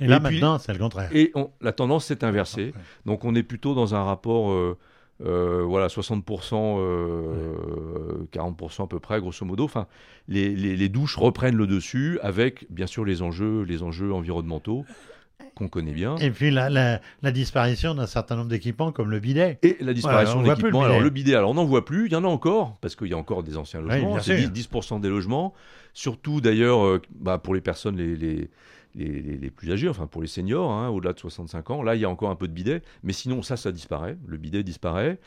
Et 0.00 0.06
là, 0.06 0.16
Et 0.16 0.20
puis- 0.20 0.34
maintenant, 0.40 0.58
c'est 0.58 0.72
le 0.72 0.78
contraire. 0.78 1.08
Et 1.14 1.30
on- 1.34 1.50
la 1.60 1.72
tendance 1.72 2.04
s'est 2.06 2.22
inversée. 2.24 2.66
Ouais. 2.66 2.82
Donc 3.06 3.24
on 3.24 3.34
est 3.34 3.42
plutôt 3.42 3.74
dans 3.74 3.94
un 3.94 4.02
rapport, 4.04 4.50
euh, 4.52 4.76
euh, 5.24 5.62
voilà, 5.66 5.88
60%, 5.88 6.76
euh, 6.80 8.26
40% 8.32 8.84
à 8.84 8.86
peu 8.86 9.00
près, 9.00 9.20
grosso 9.20 9.44
modo. 9.46 9.64
Enfin, 9.64 9.86
les, 10.28 10.54
les- 10.54 10.76
les 10.76 10.88
douches 10.88 11.16
reprennent 11.16 11.56
le 11.56 11.66
dessus 11.66 12.18
avec, 12.22 12.66
bien 12.70 12.86
sûr, 12.86 13.04
les 13.04 13.22
enjeux, 13.22 13.62
les 13.62 13.82
enjeux 13.82 14.12
environnementaux 14.12 14.84
qu'on 15.54 15.68
connaît 15.68 15.92
bien. 15.92 16.16
Et 16.16 16.30
puis 16.30 16.50
la, 16.50 16.68
la, 16.68 17.00
la 17.22 17.30
disparition 17.32 17.94
d'un 17.94 18.06
certain 18.06 18.36
nombre 18.36 18.48
d'équipements 18.48 18.92
comme 18.92 19.10
le 19.10 19.20
bidet. 19.20 19.58
Et 19.62 19.76
la 19.80 19.94
disparition 19.94 20.42
plus 20.42 20.50
d'équipements. 20.50 20.80
le 20.82 20.86
Alors 20.86 20.96
bidet. 20.98 21.04
le 21.04 21.10
bidet, 21.10 21.34
alors 21.34 21.50
on 21.50 21.54
n'en 21.54 21.64
voit 21.64 21.84
plus, 21.84 22.06
il 22.06 22.12
y 22.12 22.16
en 22.16 22.24
a 22.24 22.28
encore, 22.28 22.76
parce 22.80 22.94
qu'il 22.96 23.08
y 23.08 23.14
a 23.14 23.18
encore 23.18 23.42
des 23.42 23.56
anciens 23.56 23.80
Oui, 23.80 23.88
logements, 23.88 24.12
bien 24.14 24.20
c'est 24.22 24.38
sûr. 24.38 24.50
10%, 24.50 24.96
10% 24.98 25.00
des 25.00 25.08
logements, 25.08 25.54
surtout 25.94 26.40
d'ailleurs 26.40 26.84
euh, 26.84 27.00
bah, 27.18 27.38
pour 27.38 27.54
les 27.54 27.60
personnes 27.62 27.96
les, 27.96 28.16
les, 28.16 28.50
les, 28.94 29.08
les- 29.22 29.36
les 29.38 29.50
plus 29.50 29.72
âgées, 29.72 29.88
enfin 29.88 30.06
pour 30.06 30.20
les 30.20 30.28
seniors, 30.28 30.70
hein, 30.70 30.88
au-delà 30.88 31.12
de 31.14 31.18
65 31.18 31.70
ans, 31.70 31.82
là 31.82 31.94
il 31.94 32.00
y 32.00 32.04
a 32.04 32.10
encore 32.10 32.30
un 32.30 32.36
peu 32.36 32.48
de 32.48 32.52
bidet, 32.52 32.82
mais 33.02 33.12
sinon 33.14 33.40
ça, 33.42 33.56
ça 33.56 33.72
disparaît, 33.72 34.16
le 34.26 34.36
bidet 34.36 34.62
disparaît. 34.62 35.18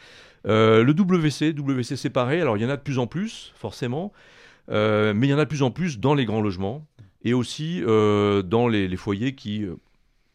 Euh, 0.48 0.84
le 0.84 0.94
WC, 0.94 1.54
WC 1.54 1.96
séparé, 1.98 2.40
alors 2.42 2.56
il 2.58 2.62
y 2.64 2.66
en 2.66 2.70
a 2.70 2.78
de 2.78 2.82
plus 2.82 3.00
en 3.00 3.08
plus, 3.08 3.52
forcément, 3.56 4.12
euh, 4.70 5.14
mais 5.16 5.26
il 5.28 5.30
y 5.32 5.34
en 5.34 5.40
a 5.40 5.46
de 5.46 5.50
plus 5.50 5.64
en 5.64 5.72
plus 5.72 6.00
dans 6.00 6.14
les 6.14 6.26
grands 6.26 6.42
logements, 6.42 6.86
et 7.24 7.34
aussi 7.34 7.82
dans 7.82 8.68
les 8.70 8.96
foyers 8.96 9.34
qui... 9.34 9.66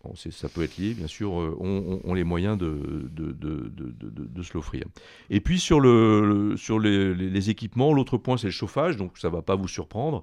Bon, 0.05 0.15
ça 0.17 0.49
peut 0.51 0.63
être 0.63 0.77
lié, 0.77 0.93
bien 0.93 1.07
sûr, 1.07 1.41
euh, 1.41 1.57
ont, 1.59 2.01
ont- 2.05 2.11
ont 2.11 2.15
les 2.15 2.25
moyens 2.25 2.59
de, 2.59 3.09
de, 3.11 3.33
de, 3.33 3.73
de, 3.73 4.43
se 4.43 4.53
l'offrir. 4.53 4.85
Et 5.31 5.41
puis 5.41 5.59
sur, 5.59 5.81
le, 5.81 6.51
le- 6.51 6.57
sur 6.59 6.79
les, 6.79 7.51
équipements, 7.51 7.93
l'autre 7.95 8.19
point, 8.19 8.37
c'est 8.37 8.49
le 8.49 8.53
chauffage, 8.53 8.97
donc 8.99 9.17
ça 9.17 9.29
ne 9.29 9.33
va 9.35 9.41
pas 9.43 9.57
vous 9.57 9.69
surprendre, 9.69 10.23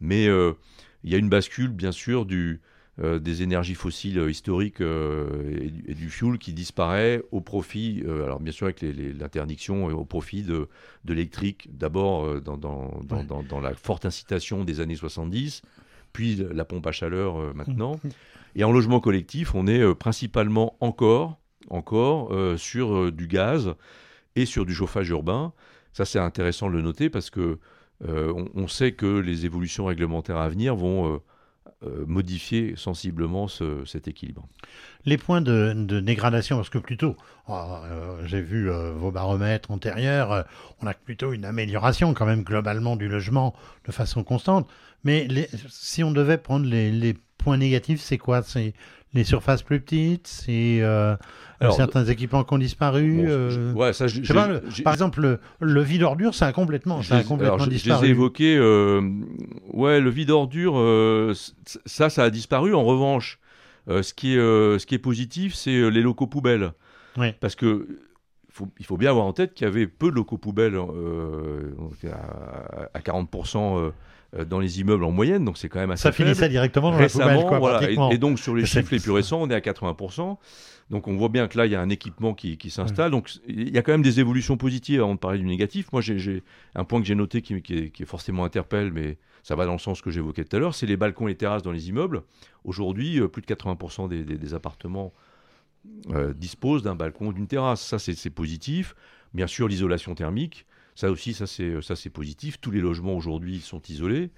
mais 0.00 0.26
euh, 0.26 0.54
il 1.04 1.12
y 1.12 1.14
a 1.14 1.18
une 1.18 1.28
bascule, 1.28 1.68
bien 1.68 1.92
sûr, 1.92 2.26
du, 2.26 2.60
euh, 3.00 3.20
des 3.20 3.42
énergies 3.42 3.76
fossiles 3.76 4.18
historiques 4.28 4.80
euh, 4.80 5.56
et, 5.60 5.70
du, 5.70 5.84
et 5.86 5.94
du 5.94 6.10
fuel 6.10 6.38
qui 6.38 6.52
disparaît 6.52 7.22
au 7.30 7.40
profit, 7.40 8.02
alors 8.06 8.40
bien 8.40 8.52
sûr 8.52 8.66
avec 8.66 8.82
l'interdiction, 8.82 9.88
et 9.88 9.92
au 9.92 10.04
profit 10.04 10.42
de, 10.42 10.68
de 11.04 11.14
l'électrique, 11.14 11.68
d'abord 11.72 12.40
dans, 12.40 12.56
dans, 12.56 13.42
dans, 13.42 13.60
la 13.60 13.74
forte 13.74 14.04
incitation 14.04 14.64
des 14.64 14.80
années 14.80 14.96
70, 14.96 15.62
puis 16.12 16.36
la 16.52 16.64
pompe 16.64 16.86
à 16.88 16.92
chaleur 16.92 17.54
maintenant. 17.54 18.00
Et 18.54 18.64
en 18.64 18.72
logement 18.72 19.00
collectif, 19.00 19.54
on 19.54 19.66
est 19.66 19.80
euh, 19.80 19.94
principalement 19.94 20.76
encore, 20.80 21.38
encore 21.70 22.32
euh, 22.32 22.56
sur 22.56 22.94
euh, 22.94 23.12
du 23.12 23.26
gaz 23.26 23.74
et 24.36 24.46
sur 24.46 24.66
du 24.66 24.74
chauffage 24.74 25.08
urbain. 25.08 25.52
Ça, 25.92 26.04
c'est 26.04 26.18
intéressant 26.18 26.68
de 26.68 26.74
le 26.74 26.82
noter 26.82 27.10
parce 27.10 27.30
que 27.30 27.58
on, 28.04 28.66
sait 28.66 28.90
que 28.90 29.06
les 29.06 29.46
évolutions 29.46 29.84
réglementaires 29.84 30.38
à 30.38 30.48
venir 30.48 30.74
vont 30.74 31.20
modifier 32.08 32.74
sensiblement 32.74 33.46
ce- 33.46 33.84
cet 33.84 34.08
équilibre. 34.08 34.48
Les 35.04 35.16
points 35.16 35.40
de, 35.40 36.00
dégradation, 36.00 36.56
parce 36.56 36.68
que 36.68 36.78
plutôt, 36.78 37.14
oh, 37.46 37.76
j'ai 38.24 38.40
vu 38.40 38.68
vos 38.96 39.12
baromètres 39.12 39.70
antérieurs, 39.70 40.46
on 40.80 40.88
a 40.88 40.94
plutôt 40.94 41.32
une 41.32 41.44
amélioration 41.44 42.12
quand 42.12 42.26
même 42.26 42.42
globalement 42.42 42.96
du 42.96 43.06
logement 43.06 43.54
de 43.86 43.92
façon 43.92 44.24
constante. 44.24 44.68
Mais 45.04 45.28
si 45.68 46.02
on 46.02 46.10
devait 46.10 46.38
prendre 46.38 46.66
les 46.66 47.14
points 47.42 47.56
négatifs, 47.56 48.00
c'est 48.00 48.18
quoi? 48.18 48.42
C'est 48.42 48.72
les 49.14 49.24
surfaces 49.24 49.62
plus 49.62 49.80
petites, 49.80 50.26
c'est 50.26 50.78
euh, 50.80 51.14
certains 51.76 52.04
équipements 52.06 52.44
qui 52.44 52.54
ont 52.54 52.58
disparu. 52.58 53.16
Bon, 53.16 53.24
euh, 53.28 53.50
je- 53.50 53.72
ouais, 53.76 53.92
ça, 53.92 54.06
je- 54.06 54.22
je 54.22 54.26
sais 54.26 54.32
pas, 54.32 54.46
j'ai- 54.46 54.52
le- 54.54 54.62
j'ai- 54.70 54.82
par 54.82 54.94
exemple, 54.94 55.20
le, 55.20 55.38
le 55.60 55.82
vide 55.82 56.02
ordure, 56.02 56.34
ça 56.34 56.46
a 56.46 56.52
complètement, 56.52 57.02
ça 57.02 57.16
a 57.16 57.22
complètement 57.22 57.54
alors, 57.56 57.58
je- 57.66 57.70
je 57.70 57.76
disparu. 57.76 58.02
les 58.04 58.08
ai 58.08 58.10
évoqués. 58.12 58.56
euh, 58.56 59.02
ouais, 59.72 60.00
le 60.00 60.08
vide 60.10 60.30
ordure, 60.30 60.74
euh, 60.78 61.34
ça, 61.84 62.08
ça 62.08 62.24
a 62.24 62.30
disparu. 62.30 62.74
En 62.74 62.84
revanche, 62.84 63.38
ce, 63.88 64.14
qui 64.14 64.32
est, 64.34 64.38
ce 64.38 64.86
qui 64.86 64.94
est 64.94 64.98
positif, 64.98 65.54
c'est 65.54 65.90
les 65.90 66.00
locaux 66.02 66.26
poubelles. 66.26 66.72
Parce 67.40 67.54
que 67.54 67.86
faut- 68.50 68.68
il 68.78 68.86
faut 68.86 68.96
bien 68.96 69.10
avoir 69.10 69.26
en 69.26 69.32
tête 69.34 69.52
qu'il 69.54 69.66
y 69.66 69.68
avait 69.68 69.86
peu 69.86 70.10
de 70.10 70.14
locaux 70.16 70.38
poubelles, 70.38 70.76
à, 72.10 72.88
à 72.94 73.00
40% 73.00 73.76
euh, 73.76 73.80
euh, 73.86 73.90
dans 74.48 74.58
les 74.60 74.80
immeubles 74.80 75.04
en 75.04 75.10
moyenne, 75.10 75.44
donc 75.44 75.58
c'est 75.58 75.68
quand 75.68 75.78
même 75.80 75.90
assez 75.90 76.02
Ça 76.04 76.12
faible. 76.12 76.28
finissait 76.30 76.48
directement 76.48 76.90
dans 76.90 76.96
la 76.96 77.02
Récemment, 77.02 77.26
poubelle, 77.34 77.46
quoi, 77.48 77.58
voilà, 77.58 77.78
pratiquement. 77.78 78.10
et, 78.10 78.14
et 78.14 78.18
donc 78.18 78.38
sur 78.38 78.54
les 78.54 78.64
chiffres 78.64 78.88
les 78.92 78.98
plus 79.00 79.10
récents, 79.10 79.40
on 79.42 79.50
est 79.50 79.54
à 79.54 79.60
80%. 79.60 80.38
Donc 80.90 81.06
on 81.08 81.16
voit 81.16 81.28
bien 81.28 81.48
que 81.48 81.56
là, 81.58 81.66
il 81.66 81.72
y 81.72 81.74
a 81.74 81.80
un 81.80 81.88
équipement 81.90 82.32
qui, 82.34 82.56
qui 82.58 82.70
s'installe. 82.70 83.10
Donc 83.10 83.30
il 83.46 83.70
y 83.74 83.78
a 83.78 83.82
quand 83.82 83.92
même 83.92 84.02
des 84.02 84.20
évolutions 84.20 84.56
positives 84.56 85.00
avant 85.00 85.14
de 85.14 85.18
parler 85.18 85.38
du 85.38 85.44
négatif. 85.44 85.92
Moi, 85.92 86.00
j'ai- 86.02 86.42
un 86.74 86.84
point 86.84 87.00
que 87.00 87.06
j'ai 87.06 87.14
noté 87.14 87.40
qui, 87.42 87.60
qui 87.62 87.74
est, 87.76 87.90
qui 87.90 88.02
est 88.02 88.06
forcément 88.06 88.44
interpelle, 88.44 88.90
mais 88.92 89.18
ça 89.42 89.54
va 89.54 89.64
dans 89.66 89.72
le 89.72 89.78
sens 89.78 90.00
que 90.02 90.10
j'évoquais 90.10 90.44
tout 90.44 90.56
à 90.56 90.60
l'heure, 90.60 90.74
c'est 90.74 90.86
les 90.86 90.96
balcons 90.96 91.28
et 91.28 91.32
les 91.32 91.36
terrasses 91.36 91.62
dans 91.62 91.72
les 91.72 91.88
immeubles. 91.88 92.22
Aujourd'hui, 92.64 93.20
euh, 93.20 93.28
plus 93.28 93.42
de 93.42 93.46
80% 93.46 94.08
des, 94.08 94.24
des- 94.24 94.36
des 94.38 94.54
appartements 94.54 95.12
euh, 96.10 96.32
disposent 96.32 96.82
d'un 96.82 96.94
balcon 96.94 97.28
ou 97.28 97.32
d'une 97.32 97.46
terrasse. 97.46 97.80
Ça, 97.82 97.98
c'est 97.98 98.30
positif. 98.30 98.94
Bien 99.34 99.46
sûr, 99.46 99.68
l'isolation 99.68 100.14
thermique, 100.14 100.66
ça 100.94 101.10
aussi, 101.10 101.32
ça 101.34 101.46
c'est 101.46 101.80
ça, 101.82 101.96
c'est 101.96 102.10
positif. 102.10 102.60
Tous 102.60 102.70
les 102.70 102.80
logements 102.80 103.14
aujourd'hui 103.14 103.60
sont 103.60 103.80
isolés. 103.88 104.30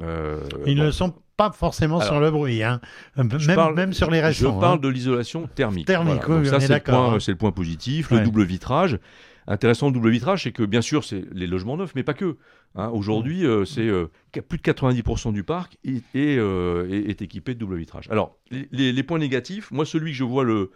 Euh, 0.00 0.40
Ils 0.66 0.76
bon. 0.76 0.84
ne 0.84 0.90
sont 0.90 1.14
pas 1.36 1.52
forcément 1.52 1.96
Alors, 1.98 2.08
sur 2.08 2.20
le 2.20 2.30
bruit, 2.30 2.62
hein. 2.62 2.80
Je 3.16 3.22
même, 3.22 3.56
parle- 3.56 3.74
même 3.74 3.92
sur 3.92 4.10
les 4.10 4.18
Je 4.20 4.24
récents. 4.26 4.58
parle 4.58 4.78
hein. 4.78 4.80
de 4.82 4.88
l'isolation 4.88 5.48
thermique. 5.54 5.86
Thermique, 5.86 6.22
Voilà. 6.26 6.40
Oui, 6.42 6.48
ça, 6.48 6.60
c'est 6.60 6.68
le, 6.86 6.94
hein. 6.94 7.18
c'est 7.20 7.32
le 7.32 7.38
point 7.38 7.52
positif. 7.52 8.10
Ouais. 8.10 8.18
Le 8.18 8.24
double 8.24 8.42
vitrage. 8.44 8.98
intéressant 9.46 9.90
de 9.90 9.94
double 9.94 10.10
vitrage, 10.10 10.42
c'est 10.42 10.50
que 10.52 10.64
bien 10.64 10.80
sûr, 10.82 11.04
c'est 11.04 11.24
les 11.32 11.46
logements 11.46 11.76
neufs, 11.76 11.92
mais 11.94 12.02
pas 12.02 12.14
que. 12.14 12.36
Hein. 12.74 12.88
Aujourd'hui, 12.88 13.46
euh, 13.46 13.64
c'est 13.64 13.86
euh, 13.88 14.08
plus 14.48 14.58
de 14.58 14.62
90% 14.62 15.32
du 15.32 15.44
parc 15.44 15.78
est, 15.84 16.02
est, 16.14 16.36
euh, 16.36 16.88
est- 16.90 17.08
est 17.10 17.22
équipé 17.22 17.54
de 17.54 17.60
double 17.60 17.76
vitrage. 17.76 18.08
Alors, 18.10 18.36
les, 18.50 19.02
points 19.04 19.18
négatifs, 19.20 19.70
moi, 19.70 19.86
celui 19.86 20.10
que 20.10 20.16
je 20.18 20.24
vois 20.24 20.42
le, 20.44 20.72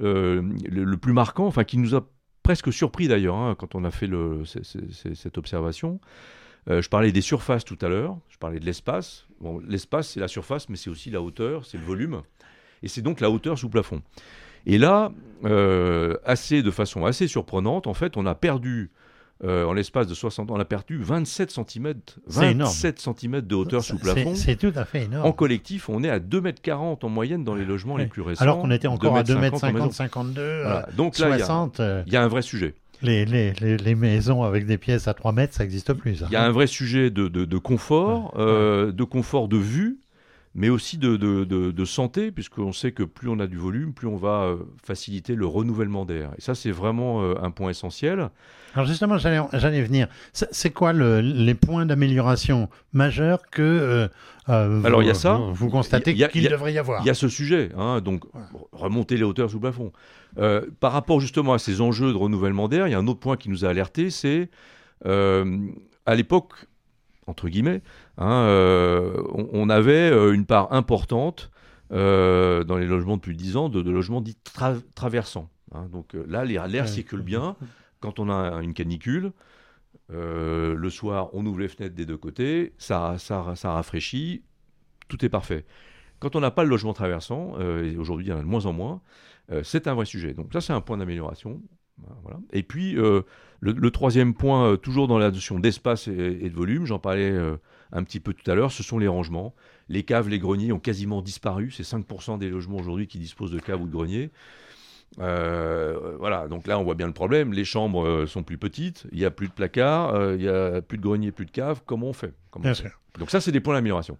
euh, 0.00 0.42
le, 0.68 0.84
le 0.84 0.96
plus 0.96 1.12
marquant, 1.12 1.46
enfin, 1.46 1.62
qui 1.64 1.76
nous 1.78 1.94
a 1.94 2.08
presque 2.46 2.72
surpris 2.72 3.08
d'ailleurs, 3.08 3.34
hein, 3.34 3.56
quand 3.58 3.74
on 3.74 3.82
a 3.82 3.90
fait 3.90 4.08
cette 4.44 5.36
observation, 5.36 5.98
euh, 6.70 6.80
je 6.80 6.88
parlais 6.88 7.10
des 7.10 7.20
surfaces 7.20 7.64
tout 7.64 7.76
à 7.82 7.88
l'heure, 7.88 8.16
je 8.28 8.38
parlais 8.38 8.60
de 8.60 8.64
l'espace. 8.64 9.26
L'espace, 9.66 10.10
c'est 10.10 10.20
la 10.20 10.28
surface, 10.28 10.68
mais 10.68 10.76
c'est 10.76 10.88
aussi 10.88 11.10
la 11.10 11.20
hauteur, 11.20 11.66
c'est 11.66 11.76
le 11.76 11.82
volume, 11.82 12.22
et 12.84 12.88
c'est 12.88 13.02
donc 13.02 13.18
la 13.18 13.32
hauteur 13.32 13.58
sous 13.58 13.68
plafond. 13.68 14.00
Et 14.64 14.78
là, 14.78 15.10
euh, 15.44 16.18
assez, 16.24 16.62
de 16.62 16.70
façon 16.70 17.04
assez 17.04 17.26
surprenante, 17.26 17.88
en 17.88 17.94
fait, 17.94 18.16
on 18.16 18.26
a 18.26 18.36
perdu, 18.36 18.92
euh, 19.44 19.64
en 19.66 19.72
l'espace 19.74 20.06
de 20.06 20.14
60 20.14 20.50
ans, 20.50 20.54
on 20.56 20.60
a 20.60 20.64
perdu 20.64 20.98
27 20.98 21.50
cm, 21.50 21.94
C'est 22.28 22.52
énorme. 22.52 22.70
27 22.70 22.98
cm 23.00 23.40
de 23.42 23.54
hauteur 23.54 23.84
sous 23.84 23.98
plafond. 23.98 24.34
C'est 24.34 24.56
tout 24.56 24.72
à 24.74 24.84
fait 24.84 25.04
énorme. 25.04 25.26
En 25.26 25.32
collectif, 25.32 25.88
on 25.88 26.02
est 26.02 26.08
à 26.10 26.18
2,40 26.18 26.92
m 26.92 26.96
en 27.02 27.08
moyenne 27.08 27.44
dans 27.44 27.54
les 27.54 27.64
logements 27.64 27.96
les 27.96 28.06
plus 28.06 28.22
récents. 28.22 28.42
Alors 28.42 28.60
qu'on 28.60 28.70
était 28.70 28.88
encore 28.88 29.16
à 29.16 29.22
2,50 29.22 29.50
2m50, 29.60 29.66
en 29.68 29.72
maison. 29.72 29.90
52, 29.90 30.40
euh, 30.40 30.62
Voilà. 30.62 30.88
Donc 30.96 31.18
là, 31.18 31.28
il 31.28 31.38
y 31.38 31.42
a- 31.42 31.46
60. 31.46 31.80
euh, 31.80 32.02
il 32.06 32.12
y, 32.12 32.16
a 32.16 32.22
un 32.22 32.28
vrai 32.28 32.42
sujet. 32.42 32.74
les, 33.02 33.26
les, 33.26 33.52
les, 33.54 33.76
les 33.76 33.94
maisons 33.94 34.42
avec 34.42 34.64
des 34.66 34.78
pièces 34.78 35.06
à 35.06 35.12
3 35.14 35.32
mètres, 35.32 35.52
ça 35.54 35.64
n'existe 35.64 35.92
plus. 35.92 36.16
ça. 36.16 36.26
Il 36.30 36.32
y 36.32 36.36
a 36.36 36.44
un 36.44 36.50
vrai 36.50 36.66
sujet 36.66 37.10
de, 37.10 37.28
de- 37.28 37.44
de 37.44 37.58
confort, 37.58 38.32
Ouais. 38.34 38.40
euh, 38.42 38.90
de 38.92 39.04
confort 39.04 39.48
de 39.48 39.58
vue, 39.58 39.98
mais 40.58 40.70
aussi 40.70 40.96
de, 40.96 41.16
de- 41.16 41.44
de- 41.44 41.70
de 41.70 41.84
santé, 41.84 42.32
puisqu'on 42.32 42.72
sait 42.72 42.90
que 42.90 43.02
plus 43.02 43.28
on 43.28 43.38
a 43.40 43.46
du 43.46 43.58
volume, 43.58 43.92
plus 43.92 44.06
on 44.08 44.16
va 44.16 44.44
euh, 44.44 44.56
faciliter 44.82 45.34
le 45.34 45.46
renouvellement 45.46 46.04
d'air. 46.06 46.30
Et 46.38 46.40
ça, 46.40 46.54
c'est 46.54 46.70
vraiment 46.70 47.22
euh, 47.22 47.34
un 47.42 47.50
point 47.50 47.68
essentiel. 47.70 48.30
Alors 48.74 48.86
justement, 48.86 49.18
j'allais 49.18 49.82
venir. 49.82 50.08
C'est 50.32 50.70
quoi 50.70 50.92
le- 50.94 51.20
les 51.20 51.54
points 51.54 51.84
d'amélioration 51.86 52.68
majeurs 52.94 53.42
que 53.50 53.60
euh, 53.62 54.08
euh, 54.48 54.82
Alors, 54.84 55.02
vous, 55.02 55.06
y 55.06 55.10
a 55.10 55.14
ça. 55.14 55.34
vous, 55.34 55.54
vous 55.54 55.68
constatez 55.68 56.14
qu'il 56.14 56.48
devrait 56.48 56.72
y 56.72 56.78
avoir 56.78 57.02
Il 57.02 57.06
y 57.06 57.10
a 57.10 57.14
ce 57.14 57.28
sujet, 57.28 57.70
hein, 57.76 58.00
donc 58.00 58.24
remonter 58.72 59.16
les 59.18 59.24
hauteurs 59.24 59.50
sous 59.50 59.60
plafond. 59.60 59.92
Euh, 60.38 60.62
par 60.80 60.92
rapport 60.92 61.20
justement 61.20 61.52
à 61.52 61.58
ces 61.58 61.80
enjeux 61.82 62.12
de 62.12 62.16
renouvellement 62.16 62.68
d'air, 62.68 62.88
il 62.88 62.92
y 62.92 62.94
a 62.94 62.98
un 62.98 63.06
autre 63.06 63.20
point 63.20 63.36
qui 63.36 63.48
nous 63.50 63.64
a 63.64 63.68
alerté, 63.68 64.08
c'est 64.10 64.48
à 65.04 66.14
l'époque, 66.14 66.52
entre 67.26 67.48
guillemets, 67.48 67.82
hein, 68.18 68.42
euh, 68.46 69.22
on, 69.32 69.48
on 69.52 69.68
avait 69.70 70.10
euh, 70.10 70.32
une 70.32 70.46
part 70.46 70.72
importante 70.72 71.50
euh, 71.92 72.64
dans 72.64 72.76
les 72.78 72.86
logements 72.86 73.16
depuis 73.16 73.36
10 73.36 73.56
ans 73.56 73.68
de, 73.68 73.82
de 73.82 73.90
logements 73.90 74.20
dits 74.20 74.36
tra- 74.44 74.82
traversants. 74.94 75.48
hein. 75.72 75.86
donc 75.92 76.14
là, 76.28 76.44
l'air 76.44 76.64
Ouais. 76.66 76.86
circule 76.86 77.22
bien. 77.22 77.56
Quand 78.00 78.18
on 78.18 78.28
a 78.30 78.60
une 78.62 78.74
canicule, 78.74 79.32
euh, 80.12 80.74
le 80.74 80.90
soir, 80.90 81.30
on 81.32 81.44
ouvre 81.46 81.60
les 81.60 81.68
fenêtres 81.68 81.94
des 81.94 82.06
deux 82.06 82.16
côtés, 82.16 82.72
ça, 82.78 83.16
ça, 83.18 83.54
ça 83.56 83.72
rafraîchit, 83.72 84.42
tout 85.08 85.24
est 85.24 85.28
parfait. 85.28 85.64
Quand 86.18 86.36
on 86.36 86.40
n'a 86.40 86.50
pas 86.50 86.64
le 86.64 86.70
logement 86.70 86.92
traversant, 86.92 87.58
et 87.60 87.96
aujourd'hui 87.96 88.26
il 88.26 88.28
y 88.30 88.32
en 88.32 88.38
a 88.38 88.42
de 88.42 88.46
moins 88.46 88.66
en 88.66 88.72
moins, 88.72 89.00
c'est 89.62 89.86
un 89.86 89.94
vrai 89.94 90.04
sujet. 90.06 90.34
Donc 90.34 90.52
ça, 90.52 90.60
c'est 90.60 90.72
un 90.72 90.80
point 90.80 90.96
d'amélioration. 90.96 91.60
Voilà. 92.22 92.38
Et 92.52 92.62
puis, 92.62 92.92
le, 92.94 93.24
le 93.60 93.90
troisième 93.90 94.34
point, 94.34 94.76
toujours 94.76 95.08
dans 95.08 95.18
la 95.18 95.30
notion 95.30 95.58
d'espace 95.58 96.08
et, 96.08 96.38
et 96.42 96.48
de 96.50 96.54
volume, 96.54 96.84
j'en 96.86 96.98
parlais 96.98 97.32
un 97.92 98.02
petit 98.04 98.20
peu 98.20 98.32
tout 98.34 98.50
à 98.50 98.54
l'heure, 98.54 98.72
ce 98.72 98.82
sont 98.82 98.98
les 98.98 99.08
rangements. 99.08 99.54
Les 99.88 100.02
caves, 100.02 100.28
les 100.28 100.38
greniers 100.38 100.72
ont 100.72 100.80
quasiment 100.80 101.22
disparu. 101.22 101.70
C'est 101.70 101.84
5% 101.84 102.38
des 102.38 102.50
logements 102.50 102.78
aujourd'hui 102.78 103.06
qui 103.06 103.18
disposent 103.18 103.52
de 103.52 103.58
caves 103.60 103.80
ou 103.82 103.86
de 103.86 103.92
greniers. 103.92 104.30
Euh, 105.20 106.16
voilà, 106.18 106.48
donc 106.48 106.66
là 106.66 106.78
on 106.78 106.84
voit 106.84 106.94
bien 106.94 107.06
le 107.06 107.12
problème. 107.12 107.52
Les 107.52 107.64
chambres 107.64 108.04
euh, 108.06 108.26
sont 108.26 108.42
plus 108.42 108.58
petites, 108.58 109.06
il 109.12 109.18
n'y 109.18 109.24
a 109.24 109.30
plus 109.30 109.48
de 109.48 109.52
placards, 109.52 110.14
euh, 110.14 110.34
il 110.36 110.42
n'y 110.42 110.48
a 110.48 110.82
plus 110.82 110.98
de 110.98 111.02
greniers, 111.02 111.32
plus 111.32 111.46
de 111.46 111.50
caves. 111.50 111.80
Comment 111.86 112.08
on 112.08 112.12
fait? 112.12 112.34
Comment 112.50 112.64
Bien 112.64 112.72
on 112.72 112.74
fait? 112.74 112.82
sûr. 112.88 113.00
Donc 113.18 113.30
ça, 113.30 113.40
c'est 113.40 113.52
des 113.52 113.60
points 113.60 113.74
d'amélioration. 113.74 114.18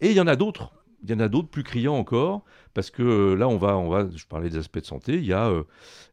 Et 0.00 0.10
il 0.10 0.16
y 0.16 0.20
en 0.20 0.26
a 0.28 0.36
d'autres. 0.36 0.72
Il 1.02 1.10
y 1.10 1.14
en 1.14 1.20
a 1.20 1.28
d'autres 1.28 1.48
plus 1.48 1.62
criants 1.62 1.96
encore, 1.96 2.44
parce 2.74 2.90
que 2.90 3.02
euh, 3.02 3.34
là, 3.34 3.48
on 3.48 3.56
va, 3.56 3.76
on 3.76 3.88
va, 3.88 4.08
je 4.14 4.26
parlais 4.26 4.50
des 4.50 4.58
aspects 4.58 4.80
de 4.80 4.84
santé, 4.86 5.14
il 5.14 5.24
y 5.24 5.32
a 5.32 5.48
euh, 5.48 5.62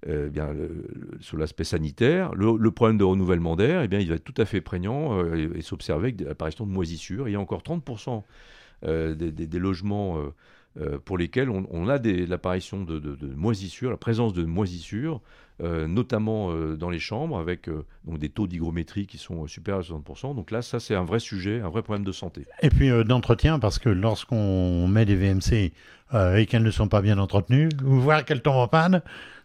euh, 0.08 0.30
bien, 0.30 0.54
sur 1.20 1.38
l'aspect 1.38 1.64
sanitaire, 1.66 2.34
le, 2.36 2.72
problème 2.72 2.98
de 2.98 3.04
renouvellement 3.04 3.56
d'air, 3.56 3.82
eh 3.84 3.88
bien, 3.88 4.00
il 4.00 4.10
va 4.10 4.16
être 4.16 4.24
tout 4.24 4.40
à 4.42 4.46
fait 4.46 4.62
prégnant 4.62 5.24
et, 5.34 5.62
s'observer 5.62 6.10
avec 6.10 6.22
l'apparition 6.22 6.66
de 6.66 6.72
moisissures. 6.72 7.28
Il 7.28 7.32
y 7.34 7.36
a 7.36 7.40
encore 7.40 7.62
30% 7.64 8.24
euh, 8.86 9.16
des, 9.16 9.32
des- 9.32 9.48
des 9.48 9.60
logements 9.60 10.22
euh, 10.80 11.00
pour 11.04 11.18
lesquels 11.18 11.50
on, 11.50 11.88
a 11.90 11.98
l'apparition 12.28 12.84
de, 12.84 13.00
de- 13.00 13.16
de 13.16 13.28
moisissures, 13.36 13.90
la 13.90 13.98
présence 13.98 14.34
de 14.34 14.44
moisissures, 14.46 15.22
euh, 15.64 15.88
notamment 15.88 16.52
euh, 16.52 16.76
dans 16.78 16.90
les 16.90 17.00
chambres, 17.00 17.40
avec 17.40 17.68
donc 18.06 18.20
des 18.20 18.30
taux 18.30 18.48
d'hygrométrie 18.48 19.08
qui 19.08 19.18
sont 19.18 19.48
supérieurs 19.48 19.84
à 19.84 19.94
60%. 19.94 20.36
Donc 20.36 20.52
là, 20.52 20.62
ça, 20.62 20.80
c'est 20.80 20.96
un 20.96 21.04
vrai 21.04 21.20
sujet, 21.20 21.62
un 21.62 21.70
vrai 21.70 21.82
problème 21.82 22.06
de 22.06 22.12
santé. 22.12 22.46
Et 22.62 22.70
puis 22.70 22.90
d'entretien, 23.06 23.58
parce 23.60 23.80
que 23.80 23.90
lorsqu'on 23.90 24.88
met 24.88 25.06
des 25.06 25.16
VMC 25.16 25.72
et 26.14 26.46
qu'elles 26.46 26.64
ne 26.64 26.72
sont 26.72 26.88
pas 26.88 27.02
bien 27.02 27.18
entretenues, 27.18 27.70
ou 27.84 27.96
voire 28.00 28.24
qu'elles 28.24 28.42
tombent 28.42 28.56
en 28.58 28.68
panne, 28.68 29.02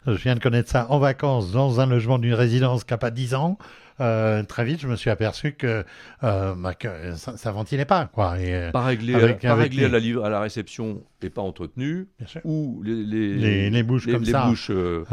je 0.06 0.12
viens 0.12 0.34
de 0.34 0.40
connaître 0.40 0.68
ça 0.70 0.86
en 0.90 0.98
vacances 0.98 1.52
dans 1.52 1.80
un 1.80 1.86
logement 1.86 2.18
d'une 2.18 2.34
résidence 2.34 2.84
qui 2.84 2.92
n'a 2.92 2.98
pas 2.98 3.10
10 3.10 3.34
ans, 3.34 3.56
euh, 4.00 4.42
très 4.42 4.64
vite 4.64 4.80
je 4.80 4.88
me 4.88 4.96
suis 4.96 5.10
aperçu 5.10 5.52
que, 5.52 5.84
euh, 6.24 6.54
bah, 6.56 6.74
que 6.74 7.14
ça, 7.16 7.36
ça 7.36 7.52
ventilait 7.52 7.84
pas. 7.84 8.06
Quoi. 8.06 8.38
Et, 8.40 8.54
euh, 8.54 8.70
pas 8.70 8.84
réglé, 8.84 9.14
Avec- 9.14 9.40
pas 9.40 9.50
avec 9.52 9.64
réglé 9.64 9.80
les- 9.80 9.84
à, 9.86 9.88
la, 9.88 9.98
livre- 9.98 10.24
à 10.24 10.30
la 10.30 10.40
réception 10.40 11.02
et 11.22 11.30
pas 11.30 11.42
entretenu, 11.42 12.08
ou 12.44 12.82
les, 12.84 12.94
les, 13.04 13.34
Les- 13.34 13.70
les 13.70 13.82
bouches 13.82 14.06
comme 14.06 14.22
les 14.24 14.32
ça. 14.32 14.46
bouches, 14.46 14.70
euh, 14.70 15.04